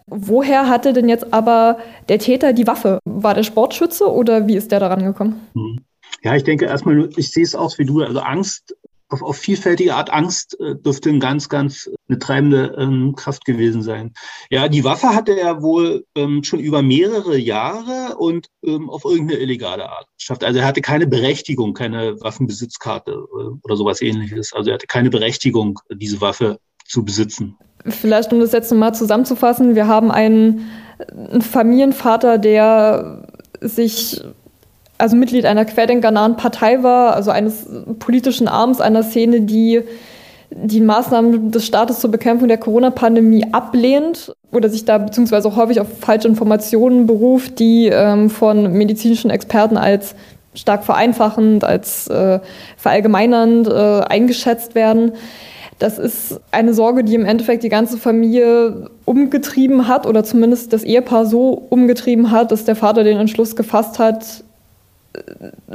Woher 0.09 0.67
hatte 0.67 0.93
denn 0.93 1.09
jetzt 1.09 1.33
aber 1.33 1.77
der 2.07 2.19
Täter 2.19 2.53
die 2.53 2.67
Waffe? 2.67 2.99
War 3.05 3.33
der 3.33 3.43
Sportschütze 3.43 4.11
oder 4.11 4.47
wie 4.47 4.55
ist 4.55 4.71
der 4.71 4.79
daran 4.79 5.03
gekommen? 5.03 5.47
Mhm. 5.53 5.79
Ja, 6.23 6.35
ich 6.35 6.43
denke 6.43 6.65
erstmal, 6.65 7.09
ich 7.15 7.31
sehe 7.31 7.43
es 7.43 7.55
auch 7.55 7.77
wie 7.77 7.85
du. 7.85 8.01
Also 8.01 8.19
Angst 8.19 8.75
auf, 9.09 9.23
auf 9.23 9.37
vielfältige 9.37 9.95
Art 9.95 10.11
Angst 10.11 10.59
äh, 10.59 10.75
dürfte 10.75 11.09
ein 11.09 11.19
ganz, 11.19 11.49
ganz 11.49 11.89
eine 12.07 12.19
treibende 12.19 12.75
ähm, 12.77 13.15
Kraft 13.15 13.43
gewesen 13.45 13.81
sein. 13.81 14.13
Ja, 14.49 14.67
die 14.67 14.83
Waffe 14.83 15.09
hatte 15.09 15.37
er 15.37 15.61
wohl 15.61 16.05
ähm, 16.15 16.43
schon 16.43 16.59
über 16.59 16.81
mehrere 16.81 17.37
Jahre 17.37 18.15
und 18.17 18.47
ähm, 18.63 18.89
auf 18.89 19.05
irgendeine 19.05 19.39
illegale 19.39 19.89
Art 19.89 20.07
geschafft. 20.17 20.43
Also 20.43 20.59
er 20.59 20.65
hatte 20.65 20.81
keine 20.81 21.07
Berechtigung, 21.07 21.73
keine 21.73 22.19
Waffenbesitzkarte 22.21 23.11
äh, 23.11 23.57
oder 23.63 23.75
sowas 23.75 24.01
ähnliches. 24.01 24.53
Also 24.53 24.69
er 24.69 24.75
hatte 24.75 24.87
keine 24.87 25.09
Berechtigung, 25.09 25.79
diese 25.91 26.21
Waffe 26.21 26.59
zu 26.85 27.03
besitzen. 27.03 27.57
Vielleicht, 27.85 28.33
um 28.33 28.39
das 28.39 28.51
jetzt 28.51 28.71
nochmal 28.71 28.93
zusammenzufassen, 28.93 29.75
wir 29.75 29.87
haben 29.87 30.11
einen, 30.11 30.69
einen 31.31 31.41
Familienvater, 31.41 32.37
der 32.37 33.23
sich 33.61 34.21
also 34.97 35.15
Mitglied 35.15 35.45
einer 35.45 35.65
querdenkernahen 35.65 36.35
Partei 36.35 36.83
war, 36.83 37.15
also 37.15 37.31
eines 37.31 37.65
politischen 37.99 38.47
Arms 38.47 38.81
einer 38.81 39.03
Szene, 39.03 39.41
die 39.41 39.81
die 40.51 40.81
Maßnahmen 40.81 41.51
des 41.51 41.65
Staates 41.65 41.99
zur 41.99 42.11
Bekämpfung 42.11 42.47
der 42.47 42.57
Corona-Pandemie 42.57 43.45
ablehnt 43.51 44.33
oder 44.51 44.67
sich 44.67 44.83
da 44.83 44.97
beziehungsweise 44.97 45.47
auch 45.47 45.55
häufig 45.55 45.79
auf 45.79 45.87
falsche 45.99 46.27
Informationen 46.27 47.05
beruft, 47.05 47.59
die 47.59 47.87
ähm, 47.87 48.29
von 48.29 48.73
medizinischen 48.73 49.29
Experten 49.29 49.77
als 49.77 50.15
stark 50.55 50.83
vereinfachend, 50.83 51.63
als 51.63 52.07
äh, 52.07 52.39
verallgemeinernd 52.77 53.67
äh, 53.67 54.01
eingeschätzt 54.01 54.73
werden. 54.73 55.11
Das 55.79 55.97
ist 55.97 56.39
eine 56.51 56.73
Sorge, 56.73 57.03
die 57.03 57.15
im 57.15 57.25
Endeffekt 57.25 57.63
die 57.63 57.69
ganze 57.69 57.97
Familie 57.97 58.89
umgetrieben 59.05 59.87
hat 59.87 60.05
oder 60.05 60.23
zumindest 60.23 60.73
das 60.73 60.83
Ehepaar 60.83 61.25
so 61.25 61.51
umgetrieben 61.69 62.31
hat, 62.31 62.51
dass 62.51 62.65
der 62.65 62.75
Vater 62.75 63.03
den 63.03 63.17
Entschluss 63.17 63.55
gefasst 63.55 63.97
hat, 63.97 64.43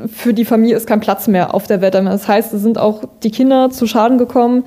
für 0.06 0.32
die 0.34 0.44
Familie 0.44 0.76
ist 0.76 0.86
kein 0.86 1.00
Platz 1.00 1.26
mehr 1.26 1.54
auf 1.54 1.66
der 1.66 1.80
Welt. 1.80 1.94
Das 1.94 2.28
heißt, 2.28 2.52
es 2.52 2.62
sind 2.62 2.78
auch 2.78 3.02
die 3.22 3.30
Kinder 3.30 3.70
zu 3.70 3.86
Schaden 3.86 4.18
gekommen. 4.18 4.64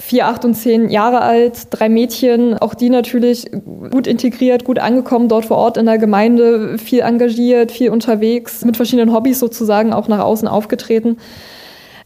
Vier, 0.00 0.26
acht 0.26 0.44
und 0.44 0.54
zehn 0.54 0.90
Jahre 0.90 1.22
alt, 1.22 1.66
drei 1.70 1.88
Mädchen, 1.88 2.56
auch 2.56 2.74
die 2.74 2.88
natürlich 2.88 3.50
gut 3.90 4.06
integriert, 4.06 4.64
gut 4.64 4.78
angekommen 4.78 5.28
dort 5.28 5.46
vor 5.46 5.56
Ort 5.56 5.76
in 5.76 5.86
der 5.86 5.98
Gemeinde, 5.98 6.78
viel 6.78 7.00
engagiert, 7.00 7.72
viel 7.72 7.90
unterwegs, 7.90 8.64
mit 8.64 8.76
verschiedenen 8.76 9.12
Hobbys 9.12 9.40
sozusagen 9.40 9.92
auch 9.92 10.06
nach 10.06 10.20
außen 10.20 10.46
aufgetreten. 10.46 11.16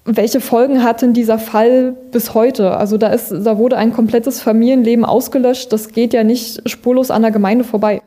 Welche 0.04 0.40
Folgen 0.40 0.82
hat 0.82 1.02
denn 1.02 1.12
dieser 1.12 1.38
Fall 1.38 1.96
bis 2.10 2.34
heute? 2.34 2.76
Also 2.76 2.98
da 2.98 3.08
ist, 3.08 3.30
da 3.30 3.58
wurde 3.58 3.76
ein 3.76 3.92
komplettes 3.92 4.40
Familienleben 4.40 5.04
ausgelöscht. 5.04 5.72
Das 5.72 5.90
geht 5.90 6.12
ja 6.12 6.24
nicht 6.24 6.68
spurlos 6.68 7.10
an 7.10 7.22
der 7.22 7.30
Gemeinde 7.30 7.64
vorbei 7.64 8.02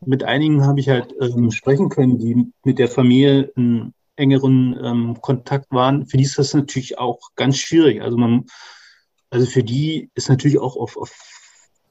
mit 0.00 0.24
einigen 0.24 0.64
habe 0.64 0.80
ich 0.80 0.88
halt 0.88 1.14
ähm, 1.20 1.50
sprechen 1.50 1.88
können, 1.88 2.18
die 2.18 2.52
mit 2.64 2.78
der 2.78 2.88
Familie 2.88 3.52
in 3.56 3.92
engeren 4.16 4.78
ähm, 4.82 5.20
Kontakt 5.20 5.70
waren. 5.70 6.06
Für 6.06 6.16
die 6.16 6.24
ist 6.24 6.38
das 6.38 6.54
natürlich 6.54 6.98
auch 6.98 7.30
ganz 7.36 7.58
schwierig. 7.58 8.02
Also 8.02 8.16
man, 8.16 8.46
also 9.30 9.46
für 9.46 9.62
die 9.62 10.10
ist 10.14 10.28
natürlich 10.28 10.58
auch 10.58 10.76
auf, 10.76 10.96
auf 10.96 11.10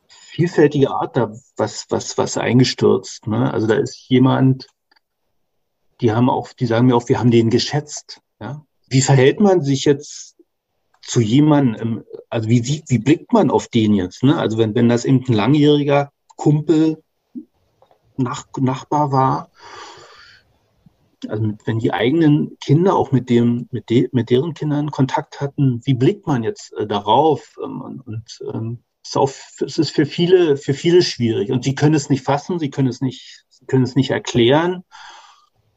vielfältige 0.08 0.92
Art 0.92 1.18
da 1.18 1.32
was, 1.58 1.86
was, 1.90 2.18
was 2.18 2.38
eingestürzt. 2.38 3.28
Ne? 3.28 3.52
Also 3.52 3.68
da 3.68 3.76
ist 3.76 4.10
jemand, 4.10 4.68
die 6.02 6.12
haben 6.12 6.30
auch, 6.30 6.54
die 6.54 6.66
sagen 6.66 6.88
mir 6.88 6.96
auch, 6.96 7.10
wir 7.10 7.20
haben 7.20 7.32
den 7.32 7.50
geschätzt. 7.50 8.22
Ja? 8.40 8.66
Wie 8.90 9.02
verhält 9.02 9.40
man 9.40 9.62
sich 9.62 9.86
jetzt 9.86 10.36
zu 11.02 11.22
jemandem, 11.22 12.04
also 12.30 12.50
wie, 12.50 12.66
wie, 12.66 12.84
wie 12.88 12.98
blickt 12.98 13.32
man 13.32 13.50
auf 13.50 13.68
den 13.68 13.94
jetzt? 13.94 14.24
Ne? 14.24 14.38
Also 14.38 14.58
wenn, 14.58 14.76
wenn 14.76 14.90
das 14.90 15.06
eben 15.06 15.24
ein 15.28 15.34
langjähriger 15.34 16.12
Kumpel 16.36 17.02
nach, 18.18 18.46
Nachbar 18.58 19.12
war. 19.12 19.52
Also 21.28 21.54
wenn 21.66 21.80
die 21.80 21.94
eigenen 21.94 22.58
Kinder 22.60 22.96
auch 22.96 23.12
mit 23.12 23.30
dem, 23.30 23.68
mit, 23.72 23.90
de, 23.90 24.10
mit 24.12 24.30
deren 24.30 24.54
Kindern 24.54 24.92
Kontakt 24.92 25.42
hatten, 25.42 25.82
wie 25.86 25.94
blickt 25.94 26.28
man 26.28 26.44
jetzt 26.44 26.74
äh, 26.74 26.86
darauf? 26.86 27.56
Ähm, 27.64 28.02
und, 28.06 28.40
ähm, 28.54 28.84
es, 29.04 29.10
ist 29.12 29.18
auch, 29.18 29.32
es 29.66 29.78
ist 29.78 29.92
für 29.92 30.06
viele, 30.06 30.58
für 30.58 30.74
viele 30.74 31.02
schwierig. 31.02 31.52
Und 31.52 31.64
sie 31.64 31.76
können 31.76 31.96
es 31.96 32.10
nicht 32.10 32.24
fassen, 32.24 32.60
sie 32.60 32.70
können 32.70 32.90
es 32.90 33.02
nicht, 33.02 33.46
können 33.68 33.84
es 33.84 33.96
nicht 33.96 34.12
erklären. 34.12 34.84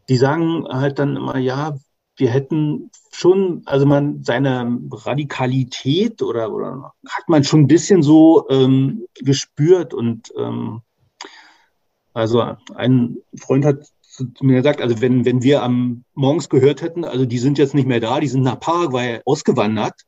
Die 0.08 0.16
sagen 0.16 0.66
halt 0.68 0.98
dann 0.98 1.16
immer, 1.16 1.38
ja, 1.38 1.76
wir 2.20 2.30
hätten 2.30 2.90
schon, 3.12 3.62
also 3.66 3.86
man 3.86 4.22
seine 4.22 4.78
Radikalität 4.92 6.22
oder, 6.22 6.52
oder 6.52 6.92
hat 7.08 7.28
man 7.28 7.42
schon 7.42 7.60
ein 7.60 7.66
bisschen 7.66 8.02
so 8.02 8.48
ähm, 8.50 9.06
gespürt 9.16 9.94
und 9.94 10.32
ähm, 10.36 10.82
also 12.12 12.56
ein 12.74 13.16
Freund 13.36 13.64
hat 13.64 13.86
mir 14.40 14.56
gesagt, 14.56 14.82
also 14.82 15.00
wenn, 15.00 15.24
wenn 15.24 15.42
wir 15.42 15.62
am 15.62 16.04
morgens 16.14 16.48
gehört 16.48 16.82
hätten, 16.82 17.04
also 17.04 17.24
die 17.24 17.38
sind 17.38 17.58
jetzt 17.58 17.74
nicht 17.74 17.88
mehr 17.88 18.00
da, 18.00 18.20
die 18.20 18.28
sind 18.28 18.42
nach 18.42 18.60
Paraguay 18.60 19.20
ausgewandert, 19.24 20.02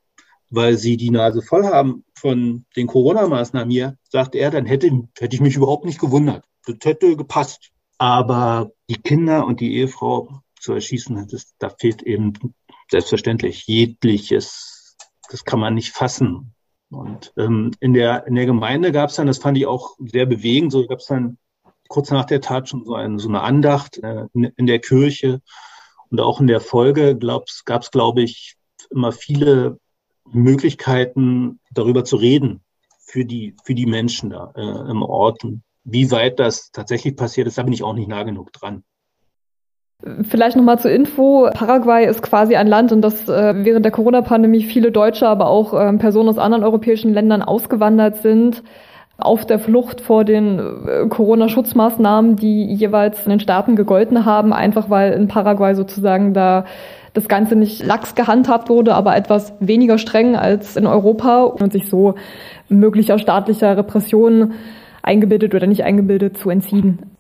weil 0.51 0.77
sie 0.77 0.97
die 0.97 1.11
Nase 1.11 1.41
voll 1.41 1.65
haben 1.65 2.05
von 2.15 2.67
den 2.77 2.87
Corona-Maßnahmen 2.87 3.71
hier, 3.71 3.97
sagt 4.11 4.35
er, 4.35 4.51
dann 4.51 4.67
hätte, 4.67 4.91
hätte 5.19 5.35
ich 5.35 5.41
mich 5.41 5.57
überhaupt 5.57 5.87
nicht 5.87 6.01
gewundert. 6.01 6.45
Das 6.67 6.77
hätte 6.83 7.17
gepasst. 7.17 7.71
Aber 7.99 8.73
die 8.91 9.01
Kinder 9.01 9.47
und 9.47 9.61
die 9.61 9.77
Ehefrau 9.77 10.43
zu 10.63 10.73
erschießen, 10.73 11.29
das, 11.31 11.55
da 11.59 11.69
fehlt 11.69 12.03
eben 12.03 12.33
selbstverständlich 12.91 13.67
jegliches, 13.67 14.97
das 15.31 15.45
kann 15.45 15.61
man 15.61 15.75
nicht 15.75 15.91
fassen. 15.91 16.55
Und 16.91 17.33
ähm, 17.37 17.73
in, 17.81 17.95
der, 17.95 18.27
in 18.27 18.35
der 18.35 18.47
Gemeinde 18.47 18.93
gab 18.93 19.11
es 19.11 19.17
dann, 19.17 19.27
das 19.27 19.39
fand 19.39 19.59
ich 19.59 19.67
auch 19.67 19.97
sehr 19.99 20.27
bewegend, 20.27 20.73
so 20.73 20.87
gab 20.87 20.99
es 20.99 21.07
dann 21.07 21.39
kurz 21.89 22.11
nach 22.11 22.27
der 22.27 22.41
Tat 22.41 22.69
schon 22.69 22.85
so, 22.85 22.95
ein, 22.95 23.19
so 23.19 23.29
eine 23.29 23.43
Andacht 23.43 23.99
äh, 23.99 24.27
in 24.33 24.67
der 24.67 24.79
Kirche. 24.79 25.41
Und 26.11 26.21
auch 26.21 26.41
in 26.41 26.47
der 26.47 26.61
Folge 26.61 27.17
gab 27.17 27.45
es, 27.49 27.91
glaube 27.91 28.23
ich, 28.23 28.57
immer 28.91 29.13
viele 29.13 29.79
Möglichkeiten, 30.31 31.61
darüber 31.71 32.05
zu 32.05 32.17
reden 32.17 32.63
für 33.01 33.25
die, 33.25 33.57
für 33.65 33.75
die 33.75 33.87
Menschen 33.87 34.31
da 34.31 34.53
äh, 34.55 34.91
im 34.91 35.03
Ort. 35.03 35.45
Und 35.45 35.63
wie 35.85 36.11
weit 36.11 36.39
das 36.39 36.71
tatsächlich 36.71 37.17
passiert 37.17 37.47
ist, 37.47 37.59
da 37.59 37.63
bin 37.63 37.73
ich 37.73 37.83
auch 37.83 37.95
nicht 37.95 38.09
nah 38.09 38.23
genug 38.23 38.53
dran. 38.53 38.85
Vielleicht 40.29 40.57
nochmal 40.57 40.79
zur 40.79 40.91
Info. 40.91 41.49
Paraguay 41.55 42.07
ist 42.07 42.23
quasi 42.23 42.57
ein 42.57 42.67
Land, 42.67 42.91
in 42.91 43.01
das 43.01 43.29
äh, 43.29 43.55
während 43.65 43.85
der 43.85 43.93
Corona-Pandemie 43.93 44.63
viele 44.63 44.91
Deutsche, 44.91 45.29
aber 45.29 45.49
auch 45.49 45.75
äh, 45.75 45.93
Personen 45.99 46.29
aus 46.29 46.39
anderen 46.39 46.65
europäischen 46.65 47.13
Ländern 47.13 47.43
ausgewandert 47.43 48.17
sind 48.17 48.63
auf 49.19 49.47
der 49.47 49.59
Flucht 49.59 50.01
vor 50.01 50.25
den 50.25 50.59
äh, 50.59 51.09
Corona-Schutzmaßnahmen, 51.09 52.37
die 52.37 52.73
jeweils 52.73 53.25
in 53.25 53.31
den 53.31 53.41
Staaten 53.41 53.77
gegolten 53.77 54.25
haben, 54.25 54.53
einfach 54.53 54.91
weil 54.91 55.13
in 55.13 55.29
Paraguay 55.29 55.75
sozusagen 55.75 56.35
da 56.35 56.65
das 57.13 57.29
Ganze 57.29 57.57
nicht 57.57 57.85
lax 57.85 58.15
gehandhabt 58.15 58.71
wurde, 58.71 58.95
aber 58.95 59.17
etwas 59.17 59.53
weniger 59.61 59.99
streng 59.99 60.35
als 60.35 60.77
in 60.77 60.87
Europa 60.87 61.43
und 61.43 61.73
sich 61.73 61.89
so 61.89 62.15
möglicher 62.69 63.19
staatlicher 63.19 63.77
Repressionen 63.77 64.55
eingebildet 65.03 65.55
oder 65.55 65.67
nicht 65.67 65.85
eingebildet 65.85 66.39
zu 66.39 66.49
entziehen. 66.49 67.12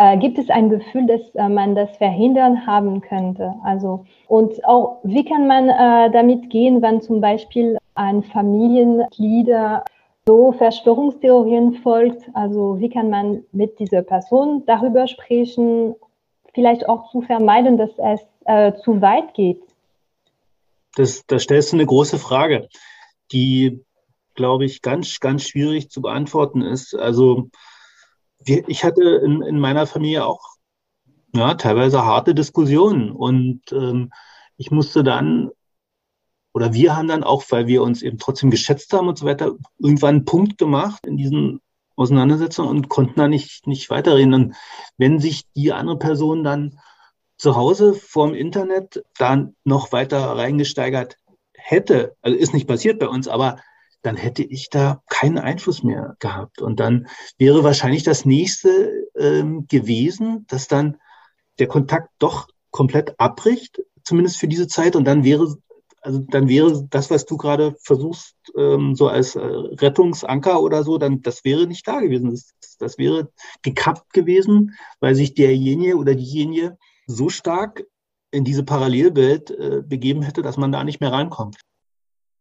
Äh, 0.00 0.16
gibt 0.16 0.38
es 0.38 0.48
ein 0.48 0.70
Gefühl, 0.70 1.06
dass 1.06 1.20
äh, 1.34 1.46
man 1.50 1.74
das 1.74 1.94
verhindern 1.98 2.66
haben 2.66 3.02
könnte? 3.02 3.54
Also 3.62 4.06
und 4.28 4.64
auch 4.64 5.00
wie 5.02 5.26
kann 5.26 5.46
man 5.46 5.68
äh, 5.68 6.10
damit 6.10 6.48
gehen, 6.48 6.80
wenn 6.80 7.02
zum 7.02 7.20
Beispiel 7.20 7.76
ein 7.94 8.22
Familienglieder 8.22 9.84
so 10.24 10.52
Verschwörungstheorien 10.52 11.74
folgt. 11.82 12.30
Also 12.32 12.80
wie 12.80 12.88
kann 12.88 13.10
man 13.10 13.44
mit 13.52 13.78
dieser 13.78 14.00
Person 14.00 14.64
darüber 14.64 15.06
sprechen, 15.06 15.94
vielleicht 16.54 16.88
auch 16.88 17.10
zu 17.10 17.20
vermeiden, 17.20 17.76
dass 17.76 17.90
es 17.98 18.20
äh, 18.46 18.72
zu 18.82 19.02
weit 19.02 19.34
geht? 19.34 19.60
Das, 20.96 21.26
da 21.26 21.38
stellst 21.38 21.72
du 21.72 21.76
eine 21.76 21.84
große 21.84 22.18
Frage, 22.18 22.70
die, 23.32 23.84
glaube 24.34 24.64
ich, 24.64 24.80
ganz, 24.80 25.20
ganz 25.20 25.42
schwierig 25.42 25.90
zu 25.90 26.00
beantworten 26.00 26.62
ist. 26.62 26.94
Also 26.94 27.50
wir, 28.40 28.68
ich 28.68 28.84
hatte 28.84 29.02
in, 29.24 29.42
in 29.42 29.58
meiner 29.58 29.86
Familie 29.86 30.24
auch 30.26 30.56
ja, 31.34 31.54
teilweise 31.54 32.04
harte 32.04 32.34
Diskussionen 32.34 33.12
und 33.12 33.60
ähm, 33.72 34.10
ich 34.56 34.70
musste 34.70 35.04
dann 35.04 35.50
oder 36.52 36.72
wir 36.72 36.96
haben 36.96 37.08
dann 37.08 37.22
auch, 37.22 37.44
weil 37.50 37.66
wir 37.66 37.82
uns 37.82 38.02
eben 38.02 38.18
trotzdem 38.18 38.50
geschätzt 38.50 38.92
haben 38.92 39.08
und 39.08 39.18
so 39.18 39.24
weiter, 39.26 39.52
irgendwann 39.78 40.16
einen 40.16 40.24
Punkt 40.24 40.58
gemacht 40.58 41.06
in 41.06 41.16
diesen 41.16 41.60
Auseinandersetzungen 41.96 42.70
und 42.70 42.88
konnten 42.88 43.20
da 43.20 43.28
nicht, 43.28 43.66
nicht 43.66 43.90
weiterreden. 43.90 44.34
Und 44.34 44.56
wenn 44.96 45.20
sich 45.20 45.44
die 45.54 45.72
andere 45.72 45.98
Person 45.98 46.42
dann 46.42 46.80
zu 47.36 47.56
Hause 47.56 47.94
vorm 47.94 48.34
Internet 48.34 49.02
dann 49.16 49.54
noch 49.64 49.92
weiter 49.92 50.20
reingesteigert 50.36 51.16
hätte, 51.52 52.16
also 52.20 52.36
ist 52.36 52.52
nicht 52.52 52.66
passiert 52.66 52.98
bei 52.98 53.06
uns, 53.06 53.28
aber 53.28 53.58
dann 54.02 54.16
hätte 54.16 54.42
ich 54.42 54.70
da 54.70 55.02
keinen 55.08 55.38
Einfluss 55.38 55.82
mehr 55.82 56.16
gehabt. 56.18 56.62
Und 56.62 56.80
dann 56.80 57.06
wäre 57.38 57.64
wahrscheinlich 57.64 58.02
das 58.02 58.24
nächste 58.24 59.08
ähm, 59.16 59.66
gewesen, 59.66 60.46
dass 60.48 60.68
dann 60.68 60.96
der 61.58 61.66
Kontakt 61.66 62.10
doch 62.18 62.48
komplett 62.70 63.18
abbricht, 63.18 63.82
zumindest 64.04 64.38
für 64.38 64.48
diese 64.48 64.68
Zeit. 64.68 64.96
Und 64.96 65.04
dann 65.04 65.24
wäre, 65.24 65.56
also 66.00 66.20
dann 66.20 66.48
wäre 66.48 66.86
das, 66.88 67.10
was 67.10 67.26
du 67.26 67.36
gerade 67.36 67.76
versuchst, 67.82 68.34
ähm, 68.56 68.94
so 68.94 69.08
als 69.08 69.36
äh, 69.36 69.40
Rettungsanker 69.40 70.62
oder 70.62 70.82
so, 70.82 70.96
dann 70.96 71.20
das 71.20 71.44
wäre 71.44 71.66
nicht 71.66 71.86
da 71.86 72.00
gewesen. 72.00 72.30
Das, 72.30 72.54
das 72.78 72.98
wäre 72.98 73.30
gekappt 73.62 74.12
gewesen, 74.12 74.74
weil 75.00 75.14
sich 75.14 75.34
derjenige 75.34 75.96
oder 75.96 76.14
diejenige 76.14 76.78
so 77.06 77.28
stark 77.28 77.84
in 78.30 78.44
diese 78.44 78.64
Parallelwelt 78.64 79.50
äh, 79.50 79.82
begeben 79.84 80.22
hätte, 80.22 80.42
dass 80.42 80.56
man 80.56 80.72
da 80.72 80.84
nicht 80.84 81.00
mehr 81.00 81.12
reinkommt. 81.12 81.58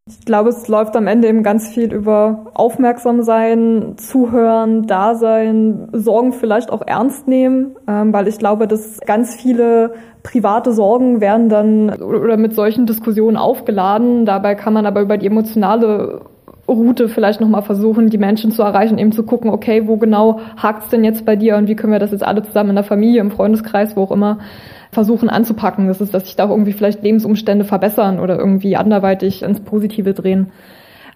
Ich 0.09 0.25
glaube, 0.25 0.49
es 0.49 0.67
läuft 0.67 0.95
am 0.95 1.05
Ende 1.05 1.27
eben 1.27 1.43
ganz 1.43 1.69
viel 1.69 1.93
über 1.93 2.47
aufmerksam 2.55 3.21
sein, 3.21 3.93
zuhören, 3.97 4.87
da 4.87 5.13
sein, 5.13 5.87
Sorgen 5.93 6.33
vielleicht 6.33 6.71
auch 6.71 6.81
ernst 6.85 7.27
nehmen, 7.27 7.75
ähm, 7.87 8.11
weil 8.11 8.27
ich 8.27 8.39
glaube, 8.39 8.67
dass 8.67 8.99
ganz 9.01 9.35
viele 9.35 9.93
private 10.23 10.73
Sorgen 10.73 11.21
werden 11.21 11.49
dann 11.49 12.01
oder 12.01 12.37
mit 12.37 12.55
solchen 12.55 12.87
Diskussionen 12.87 13.37
aufgeladen. 13.37 14.25
Dabei 14.25 14.55
kann 14.55 14.73
man 14.73 14.87
aber 14.87 15.01
über 15.01 15.17
die 15.17 15.27
emotionale 15.27 16.21
Route 16.73 17.09
vielleicht 17.09 17.41
nochmal 17.41 17.61
versuchen, 17.61 18.09
die 18.09 18.17
Menschen 18.17 18.51
zu 18.51 18.61
erreichen, 18.61 18.97
eben 18.97 19.11
zu 19.11 19.23
gucken, 19.23 19.49
okay, 19.51 19.87
wo 19.87 19.97
genau 19.97 20.39
hakt 20.57 20.83
es 20.83 20.89
denn 20.89 21.03
jetzt 21.03 21.25
bei 21.25 21.35
dir 21.35 21.57
und 21.57 21.67
wie 21.67 21.75
können 21.75 21.93
wir 21.93 21.99
das 21.99 22.11
jetzt 22.11 22.23
alle 22.23 22.43
zusammen 22.43 22.69
in 22.69 22.75
der 22.75 22.83
Familie, 22.83 23.21
im 23.21 23.31
Freundeskreis, 23.31 23.95
wo 23.95 24.03
auch 24.03 24.11
immer, 24.11 24.39
versuchen 24.91 25.29
anzupacken. 25.29 25.87
Das 25.87 26.01
ist, 26.01 26.13
dass 26.13 26.25
sich 26.25 26.35
da 26.35 26.49
irgendwie 26.49 26.73
vielleicht 26.73 27.03
Lebensumstände 27.03 27.65
verbessern 27.65 28.19
oder 28.19 28.37
irgendwie 28.37 28.75
anderweitig 28.75 29.43
ins 29.43 29.59
Positive 29.59 30.13
drehen. 30.13 30.51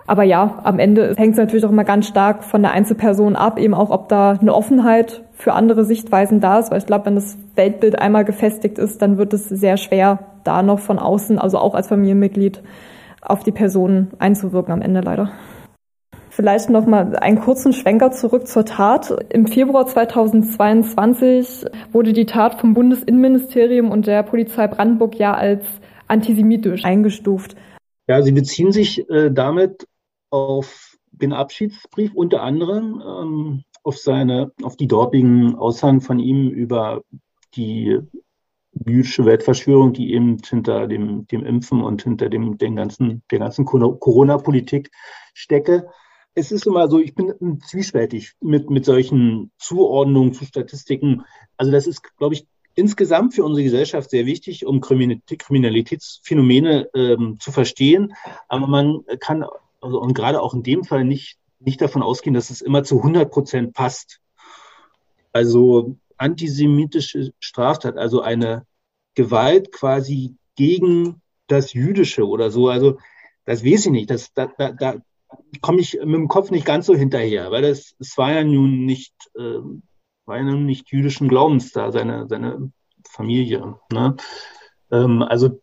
Aber 0.06 0.24
ja, 0.24 0.60
am 0.64 0.80
Ende 0.80 1.16
hängt 1.18 1.34
es 1.34 1.38
natürlich 1.38 1.66
auch 1.66 1.72
immer 1.72 1.86
ganz 1.86 2.08
stark 2.08 2.44
von 2.44 2.62
der 2.62 2.72
Einzelperson 2.72 3.36
ab, 3.36 3.58
eben 3.58 3.74
auch, 3.74 3.90
ob 3.90 4.10
da 4.10 4.32
eine 4.32 4.54
Offenheit 4.54 5.22
für 5.34 5.54
andere 5.54 5.86
Sichtweisen 5.86 6.42
da 6.42 6.60
ist, 6.60 6.72
weil 6.72 6.80
ich 6.80 6.86
glaube, 6.86 7.06
wenn 7.06 7.16
das 7.16 7.38
Weltbild 7.56 8.00
einmal 8.00 8.26
gefestigt 8.26 8.78
ist, 8.78 9.02
dann 9.02 9.18
wird 9.18 9.34
es 9.34 9.48
sehr 9.48 9.78
schwer, 9.78 10.20
da 10.44 10.62
noch 10.62 10.80
von 10.80 11.00
außen, 11.00 11.40
also 11.40 11.58
auch 11.58 11.74
als 11.74 11.88
Familienmitglied, 11.88 12.62
auf 13.26 13.44
die 13.44 13.52
Person 13.52 14.12
einzuwirken 14.20 14.74
am 14.74 14.82
Ende 14.82 15.02
leider. 15.02 15.32
Vielleicht 16.30 16.72
noch 16.72 16.88
mal 16.88 17.16
einen 17.16 17.40
kurzen 17.40 17.74
Schwenker 17.74 18.12
zurück 18.12 18.48
zur 18.48 18.66
Tat. 18.66 19.16
Im 19.30 19.46
Februar 19.46 19.86
2022 19.86 21.66
wurde 21.92 22.12
die 22.12 22.26
Tat 22.26 22.60
vom 22.60 22.74
Bundesinnenministerium 22.74 23.92
und 23.92 24.08
der 24.08 24.24
Polizei 24.24 24.68
Brandenburg 24.68 25.20
ja 25.20 25.36
als 25.36 25.64
antisemitisch 26.08 26.86
eingestuft. 26.86 27.56
Ja, 28.08 28.22
sie 28.24 28.32
beziehen 28.32 28.72
sich 28.72 29.08
äh, 29.10 29.30
damit 29.32 29.88
auf 30.32 30.98
den 31.12 31.34
Abschiedsbrief 31.34 32.14
unter 32.16 32.42
anderem 32.42 33.02
ähm, 33.06 33.64
auf 33.84 33.98
seine, 33.98 34.52
auf 34.64 34.76
die 34.76 34.88
dortigen 34.88 35.56
Aussagen 35.56 36.02
von 36.02 36.18
ihm 36.18 36.50
über 36.50 37.04
die 37.56 38.00
jüdische 38.74 39.26
Weltverschwörung, 39.26 39.94
die 39.94 40.14
eben 40.14 40.38
hinter 40.44 40.88
dem, 40.88 41.28
dem 41.28 41.46
Impfen 41.46 41.82
und 41.82 42.04
hinter 42.04 42.30
dem, 42.30 42.58
den 42.58 42.76
ganzen, 42.76 43.24
der 43.32 43.40
ganzen 43.40 43.66
Corona-Politik 43.66 44.92
stecke 45.34 45.88
es 46.36 46.52
ist 46.52 46.66
immer 46.66 46.88
so, 46.88 47.00
ich 47.00 47.14
bin 47.16 47.62
zwiespältig 47.62 48.34
mit, 48.42 48.70
mit 48.70 48.86
solchen 48.86 49.52
Zuordnungen 49.58 50.34
zu 50.34 50.46
Statistiken. 50.46 51.24
Also 51.58 51.72
das 51.72 51.88
ist, 51.88 52.02
glaube 52.18 52.36
ich, 52.36 52.48
insgesamt 52.76 53.34
für 53.36 53.44
unsere 53.44 53.64
Gesellschaft 53.64 54.10
sehr 54.10 54.26
wichtig, 54.26 54.66
um 54.66 54.82
Kriminalitätsphänomene 54.82 56.90
ähm, 56.96 57.38
zu 57.40 57.52
verstehen. 57.52 58.14
Aber 58.48 58.66
man 58.68 59.02
kann, 59.20 59.46
also, 59.80 60.02
und 60.02 60.16
gerade 60.16 60.42
auch 60.42 60.56
in 60.56 60.64
dem 60.64 60.84
Fall 60.84 61.06
nicht, 61.06 61.38
nicht 61.60 61.82
davon 61.82 62.02
ausgehen, 62.02 62.34
dass 62.34 62.50
es 62.50 62.62
immer 62.62 62.84
zu 62.84 62.98
100 62.98 63.32
Prozent 63.32 63.74
passt. 63.74 64.20
Also 65.32 65.98
antisemitische 66.18 67.34
Straftat, 67.40 67.98
also 67.98 68.22
eine 68.22 68.66
Gewalt 69.16 69.72
quasi 69.72 70.36
gegen 70.56 71.22
das 71.48 71.74
Jüdische 71.74 72.28
oder 72.28 72.52
so. 72.52 72.70
Also 72.70 72.98
das 73.46 73.64
weiß 73.64 73.88
ich 73.88 73.92
nicht. 73.92 74.10
Das, 74.10 74.34
da, 74.34 74.48
da, 74.58 74.96
komme 75.62 75.82
ich 75.82 75.94
mit 75.94 76.16
dem 76.16 76.28
Kopf 76.28 76.52
nicht 76.52 76.66
ganz 76.66 76.86
so 76.86 76.96
hinterher, 76.96 77.52
weil 77.52 77.62
das, 77.62 77.96
es 78.00 78.18
war 78.18 78.34
ja 78.34 78.44
nun 78.44 78.86
nicht, 78.86 79.14
äh, 79.36 79.60
war 80.26 80.38
ja 80.38 80.44
nun 80.44 80.66
nicht 80.66 80.92
jüdischen 80.92 81.28
Glaubens 81.28 81.72
da, 81.72 81.92
seine, 81.92 82.28
seine 82.28 82.72
Familie. 83.08 83.76
Ne? 83.92 84.16
Ähm, 84.92 85.22
also 85.22 85.62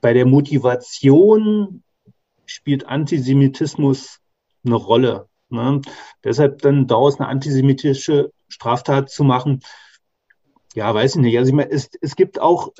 bei 0.00 0.12
der 0.12 0.26
Motivation 0.26 1.82
spielt 2.46 2.86
Antisemitismus 2.86 4.20
eine 4.64 4.74
Rolle. 4.74 5.28
Ne? 5.52 5.80
Deshalb 6.24 6.62
dann 6.62 6.86
daraus 6.86 7.20
eine 7.20 7.28
antisemitische 7.28 8.32
Straftat 8.48 9.10
zu 9.10 9.24
machen, 9.24 9.60
ja, 10.74 10.92
weiß 10.92 11.16
ich 11.16 11.20
nicht. 11.20 11.38
Also 11.38 11.50
ich 11.50 11.54
meine, 11.54 11.70
es, 11.70 11.90
es 12.00 12.16
gibt 12.16 12.40
auch, 12.40 12.72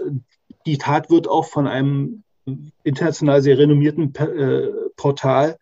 die 0.67 0.79
Tat 0.79 1.11
wird 1.11 1.29
auch 1.29 1.45
von 1.45 1.67
einem 1.67 2.25
international 2.83 3.43
sehr 3.43 3.59
renommierten 3.59 4.15
äh, 4.15 4.69
Portal 4.97 5.59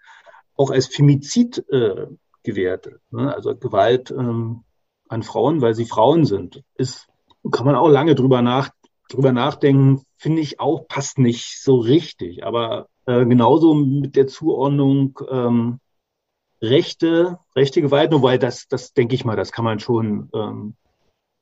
auch 0.56 0.70
als 0.70 0.86
Femizid 0.86 1.64
äh, 1.70 2.06
gewertet. 2.42 3.00
Ne? 3.10 3.34
Also 3.34 3.54
Gewalt 3.56 4.10
ähm, 4.10 4.64
an 5.08 5.22
Frauen, 5.22 5.60
weil 5.60 5.74
sie 5.74 5.86
Frauen 5.86 6.24
sind. 6.24 6.62
Ist, 6.74 7.08
kann 7.50 7.66
man 7.66 7.74
auch 7.74 7.88
lange 7.88 8.14
drüber, 8.14 8.42
nach, 8.42 8.70
drüber 9.08 9.32
nachdenken, 9.32 10.02
finde 10.16 10.42
ich 10.42 10.60
auch, 10.60 10.86
passt 10.86 11.18
nicht 11.18 11.62
so 11.62 11.76
richtig. 11.78 12.44
Aber 12.44 12.88
äh, 13.06 13.24
genauso 13.26 13.74
mit 13.74 14.16
der 14.16 14.26
Zuordnung 14.26 15.18
ähm, 15.30 15.80
rechte, 16.62 17.38
rechte 17.56 17.80
Gewalt, 17.80 18.12
wobei 18.12 18.38
das, 18.38 18.68
das 18.68 18.92
denke 18.92 19.14
ich 19.14 19.24
mal, 19.24 19.36
das 19.36 19.52
kann 19.52 19.64
man 19.64 19.80
schon, 19.80 20.30
ähm, 20.34 20.74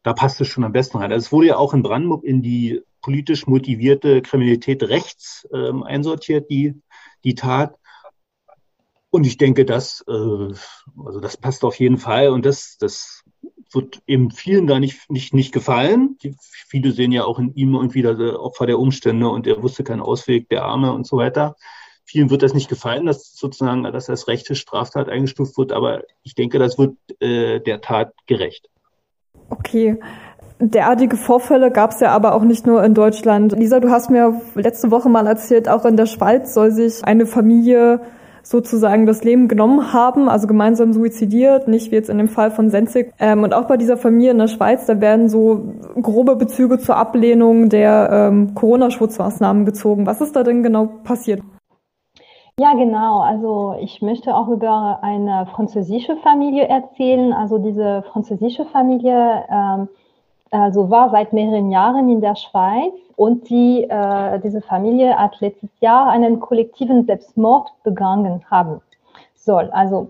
da 0.03 0.13
passt 0.13 0.41
es 0.41 0.49
schon 0.49 0.65
am 0.65 0.73
besten 0.73 0.99
rein. 0.99 1.13
Also 1.13 1.27
es 1.27 1.33
wurde 1.33 1.49
ja 1.49 1.57
auch 1.57 1.75
in 1.75 1.83
Brandenburg 1.83 2.25
in 2.25 2.43
die 2.43 2.81
politisch 3.03 3.47
motivierte 3.47 4.23
Kriminalität 4.23 4.83
rechts 4.85 5.47
ähm, 5.53 5.83
einsortiert, 5.83 6.51
die, 6.51 6.81
die 7.25 7.35
Tat. 7.35 7.77
Und 9.11 9.27
ich 9.27 9.39
denke, 9.39 9.65
das, 9.65 10.05
äh, 10.07 10.13
also 10.13 11.21
das 11.21 11.37
passt 11.37 11.65
auf 11.65 11.79
jeden 11.79 11.99
Fall 11.99 12.29
und 12.29 12.45
das, 12.45 12.77
das 12.79 13.25
wird 13.73 14.03
eben 14.07 14.31
vielen 14.31 14.67
da 14.67 14.79
nicht, 14.81 15.11
nicht, 15.11 15.35
nicht 15.35 15.53
gefallen. 15.53 16.17
Die, 16.23 16.35
viele 16.41 16.93
sehen 16.93 17.13
ja 17.13 17.25
auch 17.25 17.39
in 17.39 17.55
ihm 17.55 17.75
irgendwie 17.75 18.03
das 18.03 18.19
Opfer 18.19 18.67
der 18.67 18.79
Umstände 18.79 19.29
und 19.29 19.47
er 19.47 19.63
wusste 19.63 19.85
keinen 19.85 20.01
Ausweg, 20.01 20.49
der 20.49 20.65
Arme 20.65 20.93
und 20.93 21.07
so 21.07 21.17
weiter. 21.17 21.57
Vielen 22.11 22.31
wird 22.31 22.43
das 22.43 22.55
nicht 22.55 22.71
gefallen, 22.71 23.05
dass 23.05 23.35
sozusagen 23.35 23.83
das 23.83 24.09
als 24.09 24.29
rechte 24.29 24.55
Straftat 24.55 25.11
eingestuft 25.11 25.59
wird, 25.59 25.73
aber 25.73 26.05
ich 26.23 26.35
denke, 26.35 26.59
das 26.59 26.79
wird 26.79 26.97
äh, 27.21 27.61
der 27.61 27.83
Tat 27.83 28.15
gerecht. 28.27 28.71
Okay. 29.51 29.99
Derartige 30.59 31.19
Vorfälle 31.19 31.71
gab 31.71 31.91
es 31.91 32.01
ja 32.01 32.11
aber 32.13 32.35
auch 32.35 32.45
nicht 32.45 32.67
nur 32.67 32.83
in 32.83 32.95
Deutschland. 32.95 33.53
Lisa, 33.53 33.79
du 33.79 33.91
hast 33.91 34.09
mir 34.09 34.41
letzte 34.55 34.91
Woche 34.91 35.11
mal 35.11 35.27
erzählt, 35.27 35.69
auch 35.69 35.85
in 35.85 35.99
der 35.99 36.07
Schweiz 36.07 36.55
soll 36.55 36.71
sich 36.71 37.05
eine 37.05 37.27
Familie 37.27 38.01
sozusagen 38.43 39.05
das 39.05 39.23
Leben 39.23 39.47
genommen 39.47 39.93
haben, 39.93 40.31
also 40.31 40.47
gemeinsam 40.47 40.95
suizidiert, 40.95 41.69
nicht 41.69 41.91
wie 41.91 41.97
jetzt 41.97 42.09
in 42.09 42.17
dem 42.17 42.29
Fall 42.29 42.51
von 42.51 42.71
Senzig. 42.71 43.13
Ähm, 43.19 43.43
und 43.43 43.53
auch 43.53 43.67
bei 43.67 43.77
dieser 43.77 43.99
Familie 43.99 44.31
in 44.31 44.39
der 44.39 44.49
Schweiz, 44.49 44.87
da 44.87 44.99
werden 45.03 45.29
so 45.29 45.75
grobe 46.01 46.37
Bezüge 46.37 46.79
zur 46.79 46.97
Ablehnung 46.97 47.69
der 47.69 48.09
ähm, 48.11 48.55
Corona-Schutzmaßnahmen 48.55 49.67
gezogen. 49.67 50.07
Was 50.07 50.23
ist 50.23 50.35
da 50.35 50.43
denn 50.43 50.63
genau 50.63 50.87
passiert? 51.05 51.43
Ja, 52.59 52.75
genau. 52.75 53.21
Also 53.21 53.77
ich 53.81 54.03
möchte 54.03 54.35
auch 54.35 54.49
über 54.49 54.99
eine 55.03 55.47
französische 55.47 56.17
Familie 56.17 56.67
erzählen. 56.67 57.33
Also 57.33 57.59
diese 57.59 58.03
französische 58.03 58.65
Familie 58.65 59.45
ähm, 59.49 59.89
also 60.51 60.91
war 60.91 61.11
seit 61.11 61.33
mehreren 61.33 61.71
Jahren 61.71 62.09
in 62.09 62.21
der 62.21 62.35
Schweiz 62.35 62.95
und 63.17 63.49
die, 63.49 63.85
äh, 63.85 64.41
diese 64.41 64.61
Familie 64.61 65.17
hat 65.17 65.41
letztes 65.41 65.71
Jahr 65.81 66.09
einen 66.09 66.41
kollektiven 66.41 67.05
Selbstmord 67.05 67.71
begangen 67.85 68.45
haben 68.51 68.81
soll. 69.35 69.71
Also 69.71 70.09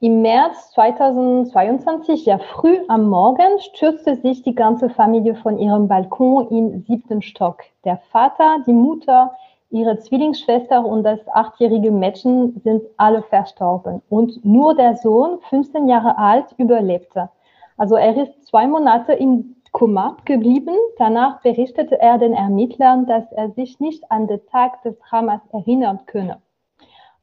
im 0.00 0.20
März 0.20 0.72
2022, 0.72 2.24
sehr 2.24 2.40
früh 2.40 2.78
am 2.88 3.08
Morgen, 3.08 3.58
stürzte 3.60 4.16
sich 4.16 4.42
die 4.42 4.54
ganze 4.54 4.90
Familie 4.90 5.34
von 5.36 5.58
ihrem 5.58 5.88
Balkon 5.88 6.48
im 6.48 6.82
siebten 6.82 7.22
Stock. 7.22 7.62
Der 7.84 7.96
Vater, 8.10 8.58
die 8.66 8.74
Mutter, 8.74 9.32
ihre 9.70 9.98
Zwillingsschwester 9.98 10.84
und 10.84 11.02
das 11.02 11.20
achtjährige 11.28 11.90
Mädchen 11.90 12.60
sind 12.62 12.82
alle 12.96 13.22
verstorben. 13.22 14.02
Und 14.08 14.44
nur 14.44 14.74
der 14.74 14.96
Sohn, 14.96 15.40
15 15.48 15.88
Jahre 15.88 16.16
alt, 16.18 16.46
überlebte. 16.56 17.30
Also 17.76 17.96
er 17.96 18.16
ist 18.16 18.46
zwei 18.46 18.66
Monate 18.66 19.12
im 19.12 19.56
Koma 19.72 20.16
geblieben. 20.24 20.74
Danach 20.96 21.42
berichtete 21.42 22.00
er 22.00 22.18
den 22.18 22.32
Ermittlern, 22.32 23.06
dass 23.06 23.30
er 23.32 23.50
sich 23.50 23.78
nicht 23.80 24.10
an 24.10 24.26
den 24.26 24.44
Tag 24.46 24.82
des 24.82 24.98
Dramas 25.00 25.40
erinnern 25.52 26.00
könne. 26.06 26.40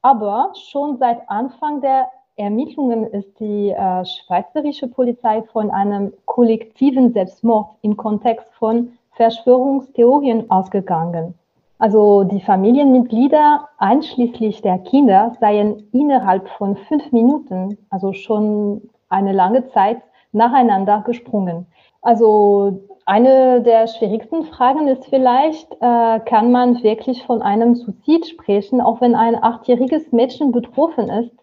Aber 0.01 0.51
schon 0.53 0.97
seit 0.97 1.27
Anfang 1.29 1.81
der 1.81 2.09
Ermittlungen 2.35 3.07
ist 3.07 3.39
die 3.39 3.69
äh, 3.69 4.05
schweizerische 4.05 4.87
Polizei 4.87 5.43
von 5.43 5.71
einem 5.71 6.13
kollektiven 6.25 7.13
Selbstmord 7.13 7.69
im 7.81 7.95
Kontext 7.95 8.51
von 8.53 8.93
Verschwörungstheorien 9.11 10.49
ausgegangen. 10.49 11.35
Also 11.83 12.23
die 12.23 12.39
Familienmitglieder 12.39 13.67
einschließlich 13.77 14.61
der 14.61 14.77
Kinder 14.79 15.35
seien 15.41 15.89
innerhalb 15.91 16.47
von 16.47 16.77
fünf 16.77 17.11
Minuten, 17.11 17.77
also 17.89 18.13
schon 18.13 18.89
eine 19.09 19.33
lange 19.33 19.67
Zeit, 19.67 20.01
nacheinander 20.31 21.03
gesprungen. 21.05 21.65
Also 22.01 22.79
eine 23.05 23.61
der 23.61 23.87
schwierigsten 23.87 24.45
Fragen 24.45 24.87
ist 24.87 25.07
vielleicht, 25.07 25.73
äh, 25.81 26.21
kann 26.21 26.53
man 26.53 26.81
wirklich 26.83 27.21
von 27.25 27.41
einem 27.41 27.75
Suizid 27.75 28.27
sprechen, 28.27 28.79
auch 28.79 29.01
wenn 29.01 29.13
ein 29.13 29.35
achtjähriges 29.43 30.13
Mädchen 30.13 30.53
betroffen 30.53 31.09
ist? 31.09 31.35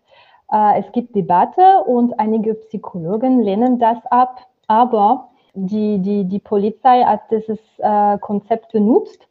Äh, 0.51 0.81
es 0.81 0.91
gibt 0.93 1.15
Debatte 1.15 1.85
und 1.85 2.19
einige 2.19 2.55
Psychologen 2.55 3.43
lehnen 3.43 3.79
das 3.79 3.99
ab, 4.07 4.47
aber 4.69 5.29
die, 5.53 5.99
die, 5.99 6.25
die 6.25 6.39
Polizei 6.39 7.03
hat 7.03 7.31
dieses 7.31 7.61
äh, 7.77 8.17
Konzept 8.17 8.73
benutzt 8.73 9.27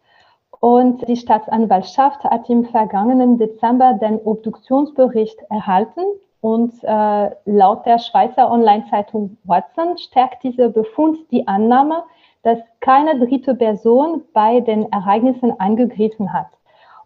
und 0.59 1.07
die 1.07 1.15
Staatsanwaltschaft 1.15 2.23
hat 2.23 2.49
im 2.49 2.65
vergangenen 2.65 3.37
Dezember 3.37 3.93
den 3.93 4.19
Obduktionsbericht 4.23 5.39
erhalten 5.49 6.01
und 6.41 6.73
äh, 6.83 7.29
laut 7.45 7.85
der 7.85 7.99
Schweizer 7.99 8.51
Online-Zeitung 8.51 9.37
Watson 9.43 9.97
stärkt 9.97 10.43
dieser 10.43 10.69
Befund 10.69 11.17
die 11.31 11.47
Annahme, 11.47 12.03
dass 12.43 12.59
keine 12.79 13.19
dritte 13.19 13.55
Person 13.55 14.23
bei 14.33 14.61
den 14.61 14.91
Ereignissen 14.91 15.59
eingegriffen 15.59 16.31
hat. 16.31 16.47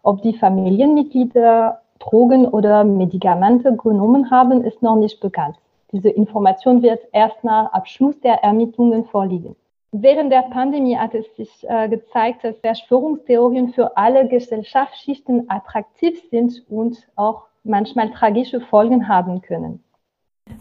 Ob 0.02 0.22
die 0.22 0.36
Familienmitglieder 0.36 1.80
Drogen 1.98 2.46
oder 2.46 2.84
Medikamente 2.84 3.76
genommen 3.76 4.30
haben, 4.30 4.62
ist 4.62 4.82
noch 4.82 4.96
nicht 4.96 5.20
bekannt. 5.20 5.56
Diese 5.92 6.10
Information 6.10 6.82
wird 6.82 7.00
erst 7.12 7.42
nach 7.44 7.72
Abschluss 7.72 8.20
der 8.20 8.42
Ermittlungen 8.42 9.04
vorliegen. 9.06 9.56
Während 9.96 10.32
der 10.32 10.42
Pandemie 10.50 10.96
hat 10.96 11.14
es 11.14 11.24
sich 11.36 11.48
äh, 11.68 11.88
gezeigt, 11.88 12.42
dass 12.42 12.58
Verschwörungstheorien 12.58 13.74
für 13.74 13.96
alle 13.96 14.26
Gesellschaftsschichten 14.26 15.48
attraktiv 15.48 16.20
sind 16.32 16.64
und 16.68 17.06
auch 17.14 17.44
manchmal 17.62 18.10
tragische 18.10 18.60
Folgen 18.60 19.06
haben 19.06 19.40
können. 19.40 19.84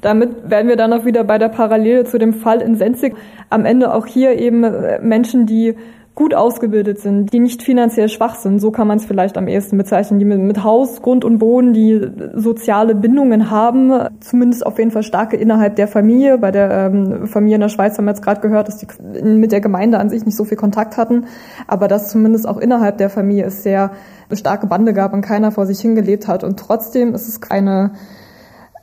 Damit 0.01 0.51
werden 0.51 0.67
wir 0.67 0.75
dann 0.75 0.93
auch 0.93 1.05
wieder 1.05 1.23
bei 1.23 1.39
der 1.39 1.49
Parallele 1.49 2.03
zu 2.03 2.19
dem 2.19 2.33
Fall 2.33 2.61
in 2.61 2.75
Senzig. 2.75 3.15
Am 3.49 3.65
Ende 3.65 3.95
auch 3.95 4.05
hier 4.05 4.37
eben 4.39 4.63
äh, 4.63 4.99
Menschen, 4.99 5.47
die 5.47 5.77
gut 6.15 6.35
ausgebildet 6.35 6.99
sind, 6.99 7.33
die 7.33 7.39
nicht 7.39 7.63
finanziell 7.63 8.07
schwach 8.07 8.35
sind, 8.35 8.59
so 8.59 8.69
kann 8.69 8.87
man 8.87 8.99
es 8.99 9.05
vielleicht 9.05 9.35
am 9.35 9.47
ehesten 9.47 9.77
bezeichnen, 9.77 10.19
die 10.19 10.25
mit, 10.25 10.39
mit, 10.39 10.63
Haus, 10.63 11.01
Grund 11.01 11.25
und 11.25 11.39
Boden, 11.39 11.73
die 11.73 12.07
soziale 12.35 12.93
Bindungen 12.93 13.49
haben, 13.49 13.91
zumindest 14.19 14.63
auf 14.63 14.77
jeden 14.77 14.91
Fall 14.91 15.01
starke 15.01 15.37
innerhalb 15.37 15.75
der 15.75 15.87
Familie. 15.87 16.37
Bei 16.37 16.51
der 16.51 16.69
ähm, 16.71 17.27
Familie 17.27 17.55
in 17.55 17.61
der 17.61 17.69
Schweiz 17.69 17.97
haben 17.97 18.05
wir 18.05 18.11
jetzt 18.11 18.21
gerade 18.21 18.41
gehört, 18.41 18.67
dass 18.67 18.77
die 18.77 18.87
mit 19.23 19.51
der 19.51 19.61
Gemeinde 19.61 19.97
an 19.97 20.09
sich 20.09 20.23
nicht 20.23 20.37
so 20.37 20.43
viel 20.43 20.57
Kontakt 20.57 20.97
hatten, 20.97 21.25
aber 21.67 21.87
dass 21.87 22.09
zumindest 22.09 22.47
auch 22.47 22.57
innerhalb 22.57 22.99
der 22.99 23.09
Familie 23.09 23.45
es 23.45 23.63
sehr 23.63 23.91
starke 24.31 24.67
Bande 24.67 24.93
gab 24.93 25.13
und 25.13 25.21
keiner 25.21 25.51
vor 25.51 25.65
sich 25.65 25.79
hingelebt 25.79 26.27
hat. 26.27 26.43
Und 26.43 26.59
trotzdem 26.59 27.15
ist 27.15 27.27
es 27.27 27.41
keine 27.41 27.93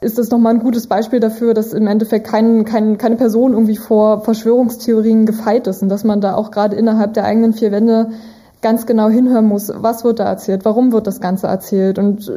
ist 0.01 0.19
das 0.19 0.31
nochmal 0.31 0.55
ein 0.55 0.61
gutes 0.61 0.87
Beispiel 0.87 1.21
dafür, 1.21 1.53
dass 1.53 1.73
im 1.73 1.87
Endeffekt 1.87 2.27
kein, 2.27 2.65
kein, 2.65 2.97
keine 2.97 3.17
Person 3.17 3.53
irgendwie 3.53 3.77
vor 3.77 4.23
Verschwörungstheorien 4.23 5.27
gefeit 5.27 5.67
ist 5.67 5.83
und 5.83 5.91
dass 5.91 6.05
man 6.05 6.21
da 6.21 6.35
auch 6.35 6.51
gerade 6.51 6.77
innerhalb 6.77 7.15
der 7.15 7.25
eigenen 7.25 7.53
vier 7.53 7.71
Wände 7.71 8.11
ganz 8.63 8.87
genau 8.87 9.09
hinhören 9.09 9.47
muss, 9.47 9.71
was 9.75 10.05
wird 10.05 10.19
da 10.19 10.25
erzählt, 10.25 10.65
warum 10.65 10.93
wird 10.93 11.07
das 11.07 11.21
Ganze 11.21 11.49
erzählt 11.49 11.99
und 11.99 12.33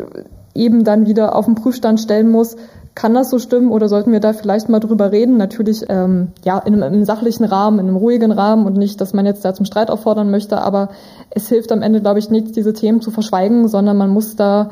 eben 0.54 0.84
dann 0.84 1.06
wieder 1.06 1.36
auf 1.36 1.46
den 1.46 1.56
Prüfstand 1.56 2.00
stellen 2.00 2.30
muss, 2.30 2.56
kann 2.96 3.14
das 3.14 3.30
so 3.30 3.40
stimmen 3.40 3.72
oder 3.72 3.90
sollten 3.90 4.12
wir 4.12 4.20
da 4.20 4.34
vielleicht 4.34 4.70
mal 4.70 4.80
drüber 4.80 5.12
reden? 5.12 5.38
Natürlich 5.38 5.86
ähm, 5.90 6.28
ja 6.44 6.60
in 6.60 6.74
einem, 6.74 6.84
in 6.84 6.94
einem 6.94 7.06
sachlichen 7.06 7.44
Rahmen, 7.44 7.80
in 7.80 7.88
einem 7.88 7.96
ruhigen 7.96 8.32
Rahmen 8.32 8.66
und 8.66 8.78
nicht, 8.78 9.02
dass 9.02 9.14
man 9.14 9.26
jetzt 9.26 9.44
da 9.44 9.54
zum 9.54 9.66
Streit 9.66 9.90
auffordern 9.90 10.30
möchte, 10.30 10.62
aber 10.62 10.90
es 11.32 11.48
hilft 11.50 11.72
am 11.72 11.82
Ende, 11.82 12.02
glaube 12.02 12.20
ich, 12.20 12.30
nichts, 12.30 12.52
diese 12.52 12.74
Themen 12.74 13.02
zu 13.02 13.10
verschweigen, 13.10 13.68
sondern 13.68 13.98
man 13.98 14.12
muss 14.12 14.36
da 14.36 14.70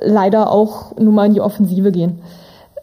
leider 0.00 0.50
auch 0.50 0.96
nun 0.96 1.14
mal 1.14 1.26
in 1.26 1.34
die 1.34 1.40
Offensive 1.40 1.92
gehen. 1.92 2.20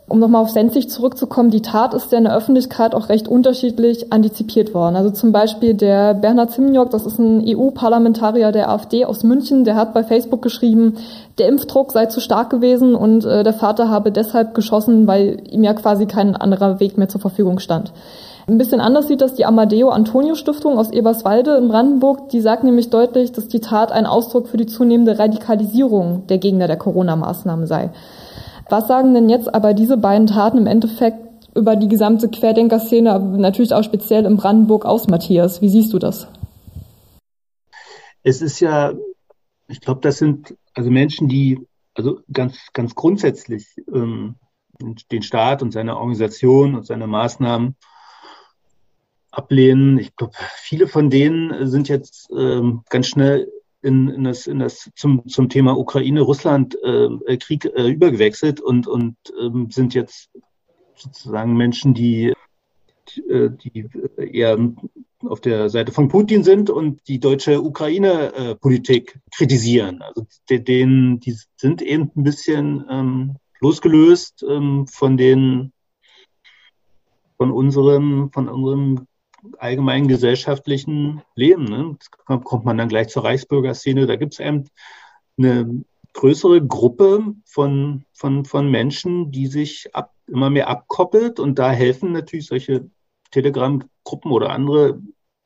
Um 0.10 0.20
nochmal 0.20 0.42
auf 0.42 0.50
Senzig 0.50 0.90
zurückzukommen, 0.90 1.50
die 1.50 1.62
Tat 1.62 1.94
ist 1.94 2.12
ja 2.12 2.18
in 2.18 2.26
der 2.26 2.36
Öffentlichkeit 2.36 2.94
auch 2.94 3.08
recht 3.08 3.28
unterschiedlich 3.28 4.12
antizipiert 4.12 4.74
worden. 4.74 4.98
Also 4.98 5.12
zum 5.12 5.32
Beispiel 5.32 5.74
der 5.74 6.14
Bernhard 6.14 6.52
Zimniok, 6.52 6.92
das 6.92 7.06
ist 7.06 7.20
ein 7.20 7.44
EU-Parlamentarier 7.48 8.52
der 8.52 8.70
AfD 8.70 9.06
aus 9.06 9.24
München, 9.24 9.64
der 9.64 9.76
hat 9.76 9.94
bei 9.94 10.04
Facebook 10.04 10.42
geschrieben, 10.42 10.98
der 11.38 11.48
Impfdruck 11.48 11.94
sei 11.94 12.08
zu 12.08 12.20
stark 12.20 12.50
gewesen 12.50 12.96
und 12.96 13.24
äh, 13.24 13.44
der 13.44 13.54
Vater 13.54 13.90
habe 13.90 14.12
deshalb 14.12 14.54
geschossen, 14.54 15.08
weil 15.08 15.42
ihm 15.50 15.64
ja 15.64 15.74
quasi 15.74 16.06
kein 16.06 16.36
anderer 16.36 16.82
Weg 16.82 16.98
mehr 16.98 17.10
zur 17.10 17.22
Verfügung 17.22 17.60
stand. 17.60 17.94
Ein 18.46 18.58
bisschen 18.58 18.82
anders 18.82 19.08
sieht 19.08 19.22
das 19.22 19.36
die 19.36 19.46
Amadeo 19.46 19.90
Antonio 19.90 20.36
Stiftung 20.36 20.78
aus 20.78 20.92
Eberswalde 20.92 21.56
in 21.56 21.70
Brandenburg. 21.70 22.30
Die 22.30 22.42
sagt 22.42 22.64
nämlich 22.64 22.90
deutlich, 22.90 23.32
dass 23.32 23.48
die 23.48 23.62
Tat 23.62 23.92
ein 23.92 24.06
Ausdruck 24.06 24.50
für 24.50 24.58
die 24.58 24.66
zunehmende 24.66 25.18
Radikalisierung 25.18 26.28
der 26.28 26.40
Gegner 26.40 26.68
der 26.68 26.78
Corona-Maßnahmen 26.78 27.68
sei. 27.68 27.92
Was 28.70 28.88
sagen 28.88 29.14
denn 29.14 29.30
jetzt 29.30 29.54
aber 29.54 29.74
diese 29.74 29.98
beiden 29.98 30.28
Taten 30.28 30.58
im 30.58 30.68
Endeffekt 30.68 31.18
über 31.56 31.76
die 31.76 31.88
gesamte 31.88 32.30
Querdenker-Szene, 32.30 33.14
aber 33.14 33.38
natürlich 33.38 33.74
auch 33.74 33.84
speziell 33.84 34.26
in 34.26 34.36
Brandenburg 34.36 34.86
aus, 34.86 35.08
Matthias? 35.08 35.62
Wie 35.62 35.70
siehst 35.70 35.94
du 35.94 36.00
das? 36.00 36.28
Es 38.24 38.42
ist 38.42 38.60
ja, 38.60 38.94
ich 39.68 39.80
glaube, 39.80 40.02
das 40.02 40.18
sind 40.18 40.56
also 40.74 40.90
Menschen, 40.90 41.30
die 41.30 41.66
also 41.94 42.20
ganz, 42.32 42.58
ganz 42.74 42.96
grundsätzlich 42.96 43.68
ähm, 43.94 44.36
den 45.12 45.22
Staat 45.22 45.62
und 45.62 45.72
seine 45.72 45.96
Organisation 45.96 46.76
und 46.76 46.86
seine 46.86 47.08
Maßnahmen 47.08 47.76
ablehnen. 49.34 49.98
Ich 49.98 50.16
glaube, 50.16 50.34
viele 50.56 50.88
von 50.88 51.10
denen 51.10 51.68
sind 51.68 51.90
jetzt 51.90 52.30
ähm, 52.36 52.84
ganz 52.90 53.08
schnell 53.08 53.52
in, 53.82 54.08
in, 54.10 54.24
das, 54.24 54.48
in 54.48 54.60
das 54.60 54.90
zum, 54.96 55.28
zum 55.28 55.50
Thema 55.50 55.78
Ukraine-Russland-Krieg 55.78 57.66
äh, 57.66 57.70
äh, 57.70 57.90
übergewechselt 57.90 58.62
und, 58.62 58.88
und 58.88 59.18
ähm, 59.40 59.70
sind 59.72 59.94
jetzt 59.94 60.30
sozusagen 60.96 61.58
Menschen, 61.58 61.94
die, 61.94 62.34
die, 63.18 63.62
die 63.64 63.90
eher 64.18 64.58
auf 65.26 65.42
der 65.42 65.70
Seite 65.70 65.92
von 65.92 66.08
Putin 66.08 66.44
sind 66.44 66.70
und 66.70 67.08
die 67.08 67.20
deutsche 67.20 67.62
Ukraine-Politik 67.62 69.20
kritisieren. 69.36 70.02
Also 70.02 70.26
denen, 70.50 71.20
die 71.20 71.36
sind 71.58 71.82
eben 71.82 72.12
ein 72.16 72.24
bisschen 72.24 72.86
ähm, 72.90 73.36
losgelöst 73.60 74.46
ähm, 74.48 74.88
von 74.88 75.18
den 75.18 75.74
von 77.38 77.52
unserem, 77.52 78.32
von 78.32 78.48
unserem 78.48 79.08
allgemeinen 79.58 80.08
gesellschaftlichen 80.08 81.22
Leben. 81.36 81.66
Ne? 81.66 81.98
Kommt 82.26 82.66
man 82.66 82.78
dann 82.78 82.90
gleich 82.90 83.10
zur 83.10 83.24
Reichsbürgerszene. 83.24 84.06
Da 84.06 84.16
gibt 84.16 84.34
es 84.34 84.40
eben 84.40 84.70
eine 85.38 85.84
größere 86.14 86.66
Gruppe 86.66 87.34
von, 87.46 88.06
von, 88.14 88.46
von 88.46 88.70
Menschen, 88.70 89.32
die 89.32 89.48
sich 89.48 89.94
ab, 89.96 90.14
immer 90.28 90.50
mehr 90.50 90.70
abkoppelt. 90.70 91.40
Und 91.40 91.60
da 91.60 91.72
helfen 91.72 92.12
natürlich 92.12 92.48
solche 92.48 92.90
Telegram-Gruppen 93.32 94.32
oder 94.32 94.52
andere 94.52 95.02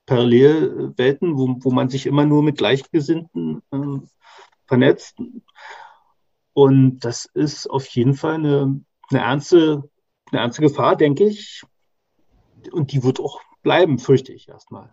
Parallelwelten, 0.06 1.38
wo, 1.38 1.56
wo 1.60 1.72
man 1.72 1.90
sich 1.90 2.06
immer 2.06 2.26
nur 2.26 2.44
mit 2.44 2.58
Gleichgesinnten 2.58 3.62
äh, 3.72 4.00
vernetzt. 4.66 5.18
Und 6.54 7.00
das 7.00 7.26
ist 7.26 7.68
auf 7.68 7.88
jeden 7.88 8.14
Fall 8.14 8.36
eine, 8.36 8.82
eine, 9.10 9.20
ernste, 9.20 9.90
eine 10.32 10.42
ernste 10.42 10.62
Gefahr, 10.62 10.96
denke 10.96 11.26
ich. 11.26 11.64
Und 12.72 12.92
die 12.92 13.04
wird 13.04 13.20
auch 13.20 13.42
bleiben, 13.68 14.00
fürchte 14.00 14.32
ich 14.32 14.48
erstmal. 14.48 14.88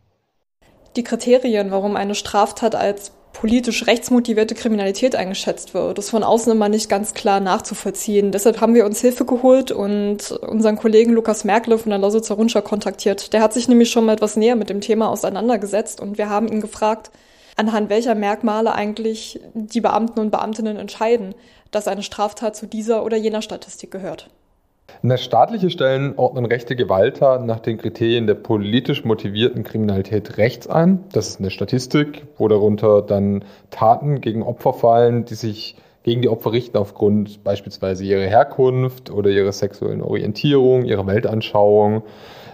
Die 0.97 1.05
Kriterien, 1.05 1.71
warum 1.71 1.95
eine 1.95 2.17
Straftat 2.17 2.75
als 2.75 3.13
politisch 3.33 3.87
rechtsmotivierte 3.87 4.57
Kriminalität 4.57 5.15
eingeschätzt 5.15 5.75
wird, 5.75 6.01
ist 6.01 6.11
von 6.11 6.25
außen 6.25 6.51
immer 6.51 6.69
nicht 6.69 6.89
ganz 6.89 7.15
klar 7.15 7.39
nachzuvollziehen. 7.39 8.33
Deshalb 8.33 8.61
haben 8.61 8.75
wir 8.75 8.85
uns 8.85 9.01
Hilfe 9.01 9.25
geholt 9.25 9.71
und 9.71 10.33
unseren 10.33 10.77
Kollegen 10.77 11.13
Lukas 11.13 11.45
Merkle 11.45 11.79
von 11.79 11.91
der 11.91 12.01
Lausitzer 12.01 12.35
Rundschau 12.35 12.63
kontaktiert. 12.63 13.33
Der 13.33 13.43
hat 13.43 13.53
sich 13.53 13.69
nämlich 13.69 13.91
schon 13.91 14.07
mal 14.07 14.15
etwas 14.15 14.35
näher 14.35 14.57
mit 14.57 14.71
dem 14.71 14.81
Thema 14.81 15.09
auseinandergesetzt 15.09 16.01
und 16.01 16.19
wir 16.19 16.29
haben 16.29 16.49
ihn 16.49 16.61
gefragt, 16.61 17.13
anhand 17.55 17.91
welcher 17.91 18.17
Merkmale 18.17 18.75
eigentlich 18.75 19.41
die 19.55 19.81
Beamten 19.81 20.19
und 20.19 20.33
Beamtinnen 20.33 20.79
entscheiden, 20.79 21.37
dass 21.71 21.87
eine 21.87 22.03
Straftat 22.03 22.57
zu 22.57 22.67
dieser 22.67 23.05
oder 23.05 23.17
jener 23.17 23.41
Statistik 23.41 23.93
gehört. 23.93 24.31
Na, 25.07 25.19
staatliche 25.19 25.69
Stellen 25.69 26.15
ordnen 26.17 26.47
rechte 26.47 26.77
Gewalttaten 26.77 27.45
nach 27.45 27.61
den 27.61 27.77
Kriterien 27.77 28.27
der 28.27 28.37
politisch 28.37 29.05
motivierten 29.05 29.63
Kriminalität 29.63 30.39
rechts 30.39 30.67
ein. 30.67 31.05
Das 31.13 31.29
ist 31.29 31.41
eine 31.41 31.51
Statistik, 31.51 32.25
wo 32.39 32.49
darunter 32.49 33.03
dann 33.03 33.45
Taten 33.71 34.23
gegen 34.23 34.43
Opfer 34.43 34.73
fallen, 34.73 35.27
die 35.27 35.35
sich 35.35 35.77
gegen 36.05 36.23
die 36.23 36.31
Opfer 36.31 36.53
richten 36.53 36.79
aufgrund 36.79 37.45
beispielsweise 37.45 38.03
ihrer 38.03 38.23
Herkunft 38.23 39.11
oder 39.11 39.29
ihrer 39.29 39.53
sexuellen 39.53 40.01
Orientierung, 40.01 40.87
ihrer 40.87 41.07
Weltanschauung, 41.07 42.03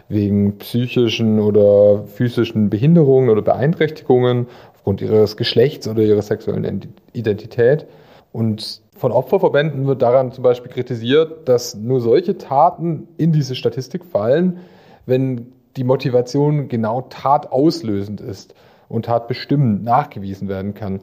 wegen 0.08 0.58
psychischen 0.58 1.38
oder 1.38 2.02
physischen 2.04 2.68
Behinderungen 2.68 3.30
oder 3.30 3.42
Beeinträchtigungen, 3.42 4.48
aufgrund 4.74 5.02
ihres 5.02 5.36
Geschlechts 5.36 5.86
oder 5.86 6.02
ihrer 6.02 6.22
sexuellen 6.22 6.94
Identität. 7.12 7.86
Und 8.32 8.80
von 9.00 9.12
Opferverbänden 9.12 9.86
wird 9.86 10.02
daran 10.02 10.30
zum 10.30 10.44
Beispiel 10.44 10.70
kritisiert, 10.70 11.48
dass 11.48 11.74
nur 11.74 12.02
solche 12.02 12.36
Taten 12.36 13.08
in 13.16 13.32
diese 13.32 13.54
Statistik 13.54 14.04
fallen, 14.04 14.58
wenn 15.06 15.52
die 15.78 15.84
Motivation 15.84 16.68
genau 16.68 17.00
tatauslösend 17.08 18.20
ist 18.20 18.54
und 18.90 19.06
tatbestimmend 19.06 19.84
nachgewiesen 19.84 20.48
werden 20.48 20.74
kann. 20.74 21.00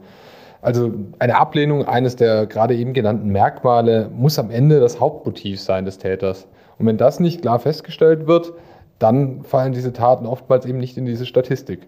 Also 0.62 0.92
eine 1.18 1.38
Ablehnung 1.38 1.86
eines 1.86 2.14
der 2.14 2.46
gerade 2.46 2.76
eben 2.76 2.92
genannten 2.92 3.30
Merkmale 3.30 4.08
muss 4.14 4.38
am 4.38 4.52
Ende 4.52 4.78
das 4.78 5.00
Hauptmotiv 5.00 5.60
sein 5.60 5.84
des 5.84 5.98
Täters. 5.98 6.46
Und 6.78 6.86
wenn 6.86 6.98
das 6.98 7.18
nicht 7.18 7.42
klar 7.42 7.58
festgestellt 7.58 8.28
wird, 8.28 8.52
dann 9.00 9.42
fallen 9.42 9.72
diese 9.72 9.92
Taten 9.92 10.24
oftmals 10.24 10.66
eben 10.66 10.78
nicht 10.78 10.96
in 10.98 11.04
diese 11.04 11.26
Statistik. 11.26 11.80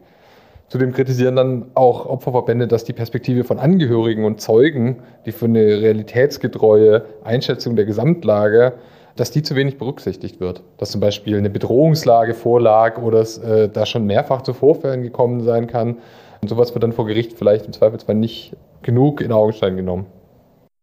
Zudem 0.70 0.92
kritisieren 0.92 1.35
dann 1.35 1.66
auch 1.74 2.06
Opferverbände, 2.06 2.68
dass 2.68 2.85
die 2.85 2.92
Perspektive 2.92 3.42
von 3.42 3.59
Angehörigen 3.59 4.24
und 4.24 4.40
Zeugen, 4.40 5.02
die 5.26 5.33
für 5.33 5.46
eine 5.46 5.80
realitätsgetreue 5.80 7.06
Einschätzung 7.24 7.74
der 7.74 7.87
Gesamtlage, 7.87 8.74
dass 9.16 9.33
die 9.33 9.42
zu 9.42 9.56
wenig 9.56 9.78
berücksichtigt 9.78 10.38
wird. 10.38 10.62
Dass 10.76 10.92
zum 10.92 11.00
Beispiel 11.00 11.37
eine 11.37 11.50
Bedrohungslage 11.50 12.35
vorlag 12.35 13.02
oder 13.02 13.18
es 13.18 13.38
äh, 13.38 13.68
da 13.68 13.85
schon 13.85 14.06
mehrfach 14.06 14.42
zu 14.42 14.54
Vorfällen 14.54 15.02
gekommen 15.02 15.40
sein 15.40 15.66
kann. 15.66 15.98
Und 16.40 16.46
sowas 16.46 16.72
wird 16.72 16.85
dann 16.85 16.92
vor 16.92 17.06
Gericht 17.06 17.37
vielleicht 17.37 17.66
im 17.66 17.72
Zweifelsfall 17.72 18.14
nicht 18.14 18.56
genug 18.83 19.22
in 19.22 19.33
Augenschein 19.33 19.76
genommen. 19.76 20.06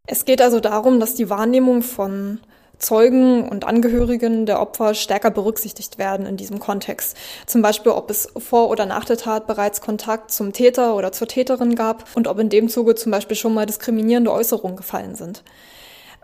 Es 0.06 0.26
geht 0.26 0.41
also 0.41 0.60
darum, 0.60 1.00
dass 1.00 1.15
die 1.15 1.30
Wahrnehmung 1.30 1.82
von 1.82 2.39
Zeugen 2.80 3.48
und 3.48 3.66
Angehörigen 3.66 4.46
der 4.46 4.60
Opfer 4.60 4.94
stärker 4.94 5.32
berücksichtigt 5.32 5.98
werden 5.98 6.26
in 6.26 6.38
diesem 6.38 6.60
Kontext. 6.60 7.18
Zum 7.46 7.62
Beispiel, 7.62 7.92
ob 7.92 8.10
es 8.10 8.30
vor 8.38 8.70
oder 8.70 8.86
nach 8.86 9.06
der 9.06 9.18
Tat 9.18 9.48
bereits 9.48 9.82
Kontakt 9.82 10.32
zum 10.32 10.54
Täter 10.54 10.96
oder 10.96 11.12
zur 11.12 11.28
Täterin 11.28 11.76
gab 11.76 12.06
und 12.16 12.28
ob 12.28 12.40
in 12.40 12.50
dem 12.50 12.70
Zuge 12.70 12.96
zum 12.96 13.12
Beispiel 13.12 13.36
schon 13.36 13.54
mal 13.54 13.66
diskriminierende 13.66 14.32
Äußerungen 14.32 14.78
gefallen 14.78 15.16
sind. 15.16 15.44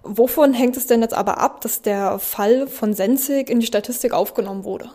Wovon 0.03 0.53
hängt 0.53 0.77
es 0.77 0.85
denn 0.85 1.01
jetzt 1.01 1.13
aber 1.13 1.37
ab, 1.39 1.61
dass 1.61 1.81
der 1.81 2.19
Fall 2.19 2.67
von 2.67 2.93
Sensig 2.93 3.49
in 3.49 3.59
die 3.59 3.65
Statistik 3.65 4.13
aufgenommen 4.13 4.65
wurde? 4.65 4.89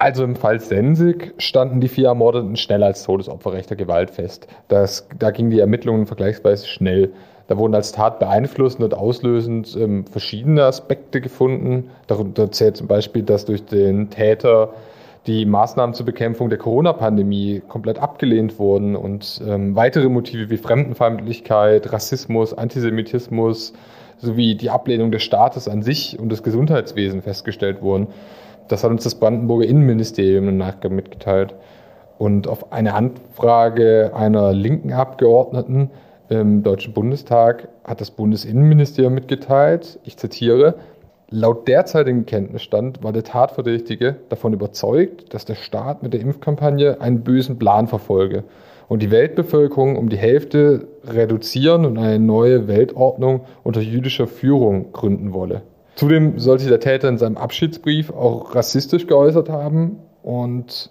Also 0.00 0.24
im 0.24 0.34
Fall 0.34 0.60
Sensig 0.60 1.34
standen 1.36 1.82
die 1.82 1.88
vier 1.88 2.06
Ermordeten 2.08 2.56
schnell 2.56 2.82
als 2.82 3.02
Todesopfer 3.02 3.52
rechter 3.52 3.76
Gewalt 3.76 4.10
fest. 4.10 4.46
Das, 4.68 5.06
da 5.18 5.30
gingen 5.30 5.50
die 5.50 5.60
Ermittlungen 5.60 6.06
vergleichsweise 6.06 6.66
schnell. 6.66 7.12
Da 7.48 7.58
wurden 7.58 7.74
als 7.74 7.92
Tat 7.92 8.18
beeinflussend 8.18 8.82
und 8.82 8.94
auslösend 8.94 9.76
ähm, 9.78 10.06
verschiedene 10.06 10.64
Aspekte 10.64 11.20
gefunden. 11.20 11.90
Darunter 12.06 12.50
zählt 12.50 12.78
zum 12.78 12.86
Beispiel, 12.86 13.22
dass 13.24 13.44
durch 13.44 13.66
den 13.66 14.08
Täter 14.08 14.70
die 15.26 15.44
Maßnahmen 15.44 15.92
zur 15.92 16.06
Bekämpfung 16.06 16.48
der 16.48 16.58
Corona-Pandemie 16.58 17.60
komplett 17.68 17.98
abgelehnt 17.98 18.58
wurden 18.58 18.96
und 18.96 19.42
ähm, 19.46 19.76
weitere 19.76 20.08
Motive 20.08 20.48
wie 20.48 20.56
Fremdenfeindlichkeit, 20.56 21.92
Rassismus, 21.92 22.54
Antisemitismus 22.54 23.74
sowie 24.16 24.54
die 24.54 24.70
Ablehnung 24.70 25.10
des 25.10 25.22
Staates 25.22 25.68
an 25.68 25.82
sich 25.82 26.18
und 26.18 26.30
des 26.30 26.42
Gesundheitswesens 26.42 27.22
festgestellt 27.22 27.82
wurden. 27.82 28.06
Das 28.70 28.84
hat 28.84 28.92
uns 28.92 29.02
das 29.02 29.16
Brandenburger 29.16 29.66
Innenministerium 29.66 30.56
Nachgang 30.56 30.94
mitgeteilt. 30.94 31.56
Und 32.18 32.46
auf 32.46 32.72
eine 32.72 32.94
Anfrage 32.94 34.12
einer 34.14 34.52
linken 34.52 34.92
Abgeordneten 34.92 35.90
im 36.28 36.62
Deutschen 36.62 36.92
Bundestag 36.92 37.66
hat 37.82 38.00
das 38.00 38.12
Bundesinnenministerium 38.12 39.12
mitgeteilt, 39.12 39.98
ich 40.04 40.16
zitiere, 40.16 40.76
laut 41.30 41.66
derzeitigem 41.66 42.26
Kenntnisstand 42.26 43.02
war 43.02 43.12
der 43.12 43.24
Tatverdächtige 43.24 44.16
davon 44.28 44.52
überzeugt, 44.52 45.34
dass 45.34 45.44
der 45.44 45.56
Staat 45.56 46.04
mit 46.04 46.12
der 46.12 46.20
Impfkampagne 46.20 47.00
einen 47.00 47.24
bösen 47.24 47.58
Plan 47.58 47.88
verfolge 47.88 48.44
und 48.86 49.02
die 49.02 49.10
Weltbevölkerung 49.10 49.96
um 49.96 50.08
die 50.08 50.16
Hälfte 50.16 50.86
reduzieren 51.04 51.84
und 51.84 51.98
eine 51.98 52.20
neue 52.20 52.68
Weltordnung 52.68 53.40
unter 53.64 53.80
jüdischer 53.80 54.28
Führung 54.28 54.92
gründen 54.92 55.32
wolle. 55.32 55.62
Zudem 56.00 56.38
sollte 56.38 56.62
sich 56.62 56.70
der 56.70 56.80
Täter 56.80 57.10
in 57.10 57.18
seinem 57.18 57.36
Abschiedsbrief 57.36 58.08
auch 58.08 58.54
rassistisch 58.54 59.06
geäußert 59.06 59.50
haben 59.50 59.98
und 60.22 60.90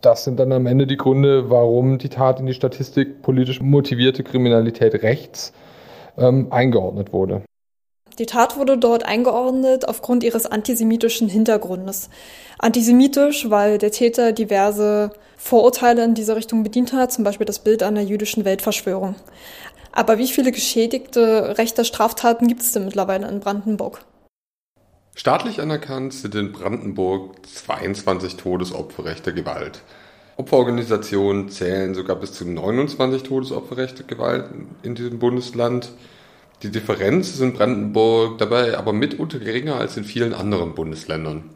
das 0.00 0.24
sind 0.24 0.40
dann 0.40 0.50
am 0.50 0.66
Ende 0.66 0.88
die 0.88 0.96
Gründe, 0.96 1.48
warum 1.48 1.98
die 1.98 2.08
Tat 2.08 2.40
in 2.40 2.46
die 2.46 2.54
Statistik 2.54 3.22
politisch 3.22 3.60
motivierte 3.60 4.24
Kriminalität 4.24 5.00
rechts 5.04 5.52
ähm, 6.16 6.48
eingeordnet 6.50 7.12
wurde. 7.12 7.42
Die 8.18 8.26
Tat 8.26 8.58
wurde 8.58 8.76
dort 8.76 9.04
eingeordnet 9.04 9.86
aufgrund 9.86 10.24
ihres 10.24 10.44
antisemitischen 10.44 11.28
Hintergrundes. 11.28 12.10
Antisemitisch, 12.58 13.50
weil 13.50 13.78
der 13.78 13.92
Täter 13.92 14.32
diverse 14.32 15.12
Vorurteile 15.36 16.02
in 16.02 16.14
dieser 16.14 16.34
Richtung 16.34 16.64
bedient 16.64 16.92
hat, 16.92 17.12
zum 17.12 17.22
Beispiel 17.22 17.46
das 17.46 17.60
Bild 17.60 17.84
einer 17.84 18.02
jüdischen 18.02 18.44
Weltverschwörung. 18.44 19.14
Aber 19.92 20.18
wie 20.18 20.26
viele 20.26 20.50
geschädigte 20.50 21.58
rechter 21.58 21.84
Straftaten 21.84 22.48
gibt 22.48 22.62
es 22.62 22.72
denn 22.72 22.86
mittlerweile 22.86 23.28
in 23.28 23.38
Brandenburg? 23.38 24.04
Staatlich 25.18 25.60
anerkannt 25.60 26.14
sind 26.14 26.36
in 26.36 26.52
Brandenburg 26.52 27.44
22 27.44 28.36
Todesopfer 28.36 29.04
rechter 29.04 29.32
Gewalt. 29.32 29.80
Opferorganisationen 30.36 31.48
zählen 31.48 31.92
sogar 31.96 32.14
bis 32.14 32.34
zu 32.34 32.48
29 32.48 33.24
Todesopfer 33.24 33.78
rechter 33.78 34.04
Gewalt 34.04 34.44
in 34.84 34.94
diesem 34.94 35.18
Bundesland. 35.18 35.90
Die 36.62 36.70
Differenz 36.70 37.30
ist 37.30 37.40
in 37.40 37.52
Brandenburg 37.52 38.38
dabei 38.38 38.78
aber 38.78 38.92
mitunter 38.92 39.40
geringer 39.40 39.74
als 39.74 39.96
in 39.96 40.04
vielen 40.04 40.34
anderen 40.34 40.76
Bundesländern. 40.76 41.50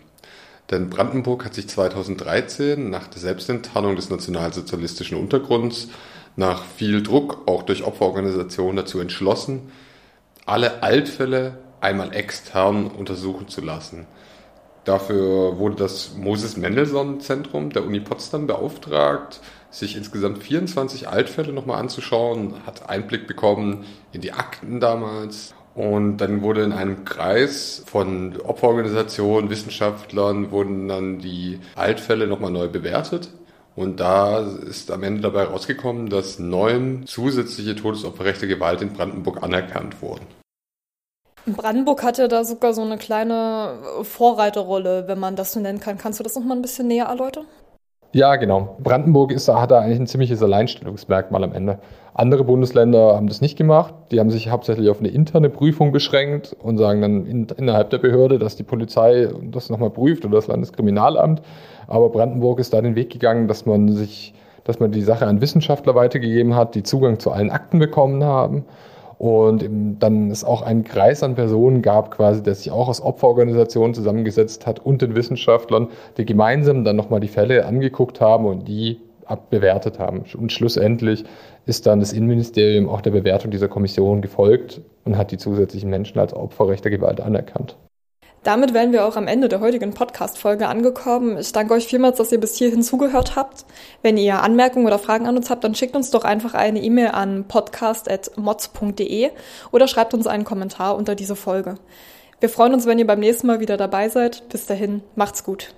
Denn 0.73 0.91
Brandenburg 0.91 1.45
hat 1.45 1.55
sich 1.55 1.69
2013 1.69 2.91
nach 2.91 3.07
der 3.07 3.21
Selbstenttarnung 3.21 3.95
des 3.95 4.11
nationalsozialistischen 4.11 5.17
Untergrunds 5.17 5.87
nach 6.35 6.65
viel 6.65 7.01
Druck, 7.05 7.43
auch 7.47 7.63
durch 7.63 7.85
Opferorganisationen, 7.85 8.75
dazu 8.75 8.99
entschlossen, 8.99 9.71
alle 10.47 10.83
Altfälle 10.83 11.59
einmal 11.83 12.15
extern 12.15 12.87
untersuchen 12.87 13.49
zu 13.49 13.61
lassen. 13.61 14.07
Dafür 14.85 15.59
wurde 15.59 15.77
das 15.77 16.15
Moses 16.17 16.57
Mendelssohn 16.57 17.21
Zentrum 17.21 17.71
der 17.71 17.85
Uni 17.85 18.01
Potsdam 18.01 18.47
beauftragt, 18.47 19.41
sich 19.71 19.97
insgesamt 19.97 20.39
24 20.39 21.09
Altfälle 21.09 21.53
nochmal 21.53 21.79
anzuschauen, 21.79 22.55
hat 22.67 22.89
Einblick 22.89 23.27
bekommen 23.27 23.85
in 24.13 24.21
die 24.21 24.33
Akten 24.33 24.81
damals. 24.81 25.55
Und 25.75 26.19
dann 26.19 26.43
wurde 26.43 26.65
in 26.65 26.73
einem 26.73 27.05
Kreis 27.05 27.83
von 27.87 28.39
Opferorganisationen, 28.41 29.49
Wissenschaftlern, 29.49 30.51
wurden 30.51 30.89
dann 30.89 31.19
die 31.19 31.61
Altfälle 31.77 32.27
nochmal 32.27 32.51
neu 32.51 32.69
bewertet. 32.69 33.31
Und 33.75 34.01
da 34.01 34.41
ist 34.41 34.91
am 34.91 35.03
Ende 35.03 35.23
dabei 35.23 35.45
rausgekommen, 35.45 36.11
dass 36.11 36.39
neun 36.39 37.07
zusätzliche 37.07 37.75
Todesopferrechte 37.75 38.47
Gewalt 38.47 38.83
in 38.83 38.93
Brandenburg 38.93 39.43
anerkannt 39.43 40.03
wurden. 40.03 40.27
Brandenburg 41.47 42.03
hat 42.05 42.19
ja 42.19 42.29
da 42.29 42.45
sogar 42.45 42.73
so 42.73 42.83
eine 42.83 42.99
kleine 42.99 43.75
Vorreiterrolle, 44.03 45.09
wenn 45.09 45.19
man 45.19 45.35
das 45.35 45.53
so 45.53 45.61
nennen 45.61 45.81
kann. 45.81 45.99
Kannst 45.99 46.21
du 46.21 46.25
das 46.25 46.37
noch 46.37 46.45
mal 46.45 46.55
ein 46.55 46.63
bisschen 46.63 46.87
näher 46.87 47.07
erläutern? 47.07 47.47
Ja, 48.13 48.37
genau. 48.37 48.77
Brandenburg 48.81 49.33
ist, 49.33 49.49
hat 49.49 49.71
da 49.71 49.81
eigentlich 49.81 49.99
ein 49.99 50.07
ziemliches 50.07 50.43
Alleinstellungsmerkmal 50.43 51.43
am 51.43 51.53
Ende. 51.55 51.79
Andere 52.15 52.45
Bundesländer 52.45 53.17
haben 53.17 53.27
das 53.27 53.41
nicht 53.41 53.57
gemacht. 53.57 53.95
Die 54.11 54.21
haben 54.21 54.31
sich 54.31 54.51
hauptsächlich 54.51 54.91
auf 54.91 54.99
eine 54.99 55.09
interne 55.09 55.49
Prüfung 55.49 55.93
beschränkt 55.93 56.55
und 56.63 56.77
sagen 56.77 57.01
dann 57.01 57.27
in, 57.27 57.47
innerhalb 57.57 57.89
der 57.89 57.99
Behörde, 57.99 58.39
dass 58.39 58.55
die 58.55 58.65
Polizei 58.65 59.31
das 59.43 59.71
nochmal 59.71 59.91
prüft 59.91 60.27
oder 60.27 60.37
das 60.37 60.47
Landeskriminalamt. 60.47 61.41
Aber 61.89 62.11
Brandenburg 62.11 62.61
ist 62.61 62.75
da 62.75 62.83
den 62.83 62.97
Weg 62.97 63.11
gegangen, 63.11 63.49
dass 63.49 63.65
man 63.65 63.89
sich, 63.89 64.35
dass 64.65 64.79
man 64.79 64.93
die 64.93 65.03
Sache 65.03 65.27
an 65.27 65.41
Wissenschaftler 65.41 65.95
weitergegeben 65.95 66.55
hat, 66.55 66.75
die 66.75 66.83
Zugang 66.83 67.19
zu 67.19 67.33
allen 67.33 67.51
Akten 67.51 67.79
bekommen 67.79 68.23
haben 68.23 68.67
und 69.23 70.01
dann 70.01 70.33
es 70.33 70.43
auch 70.43 70.63
einen 70.63 70.83
Kreis 70.83 71.23
an 71.23 71.37
Personen 71.37 71.81
gab, 71.81 72.11
quasi, 72.11 72.43
der 72.43 72.57
sich 72.57 72.73
auch 72.73 72.89
aus 72.89 73.01
Opferorganisationen 73.01 73.95
zusammengesetzt 73.95 74.67
hat 74.67 74.81
und 74.81 75.01
den 75.01 75.15
Wissenschaftlern, 75.15 75.91
die 76.17 76.25
gemeinsam 76.25 76.83
dann 76.83 76.97
nochmal 76.97 77.21
die 77.21 77.29
Fälle 77.29 77.65
angeguckt 77.65 78.21
haben 78.21 78.47
und 78.47 78.67
die 78.67 78.99
abbewertet 79.25 80.01
haben. 80.01 80.25
Und 80.37 80.51
schlussendlich 80.51 81.25
ist 81.67 81.87
dann 81.87 82.01
das 82.01 82.13
Innenministerium 82.13 82.89
auch 82.89 83.01
der 83.01 83.13
Bewertung 83.13 83.53
dieser 83.53 83.69
Kommission 83.69 84.23
gefolgt 84.23 84.81
und 85.05 85.17
hat 85.17 85.31
die 85.31 85.39
zusätzlichen 85.39 85.89
Menschen 85.89 86.19
als 86.19 86.35
Opfer 86.35 86.67
rechter 86.67 86.91
Gewalt 86.91 87.21
anerkannt. 87.21 87.77
Damit 88.43 88.75
wären 88.75 88.91
wir 88.91 89.07
auch 89.07 89.17
am 89.17 89.29
Ende 89.29 89.49
der 89.49 89.61
heutigen 89.61 89.95
Podcast-Folge 89.95 90.67
angekommen. 90.67 91.39
Ich 91.39 91.53
danke 91.53 91.75
euch 91.75 91.87
vielmals, 91.87 92.19
dass 92.19 92.33
ihr 92.33 92.41
bis 92.41 92.57
hierhin 92.57 92.83
zugehört 92.83 93.37
habt. 93.37 93.65
Wenn 94.03 94.17
ihr 94.17 94.43
Anmerkungen 94.43 94.87
oder 94.87 94.99
Fragen 94.99 95.29
an 95.29 95.37
uns 95.37 95.49
habt, 95.49 95.63
dann 95.63 95.77
schickt 95.77 95.95
uns 95.95 96.11
doch 96.11 96.25
einfach 96.25 96.55
eine 96.55 96.81
E-Mail 96.81 97.09
an 97.09 97.45
podcast.mods.de 97.47 99.31
oder 99.71 99.87
schreibt 99.87 100.13
uns 100.13 100.27
einen 100.27 100.45
Kommentar 100.45 100.97
unter 100.97 101.15
diese 101.15 101.37
Folge. 101.37 101.77
Wir 102.41 102.49
freuen 102.49 102.75
uns, 102.75 102.87
wenn 102.87 102.99
ihr 102.99 103.07
beim 103.07 103.21
nächsten 103.21 103.47
Mal 103.47 103.61
wieder 103.61 103.77
dabei 103.77 104.09
seid. 104.09 104.49
Bis 104.49 104.67
dahin, 104.67 105.03
macht's 105.15 105.45
gut. 105.45 105.73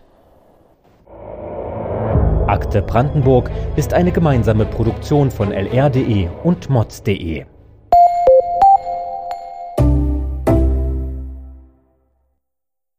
Akte 2.46 2.80
Brandenburg 2.80 3.50
ist 3.76 3.92
eine 3.92 4.12
gemeinsame 4.12 4.64
Produktion 4.64 5.30
von 5.30 5.52
lr.de 5.52 6.28
und 6.44 6.70
mods.de. 6.70 7.44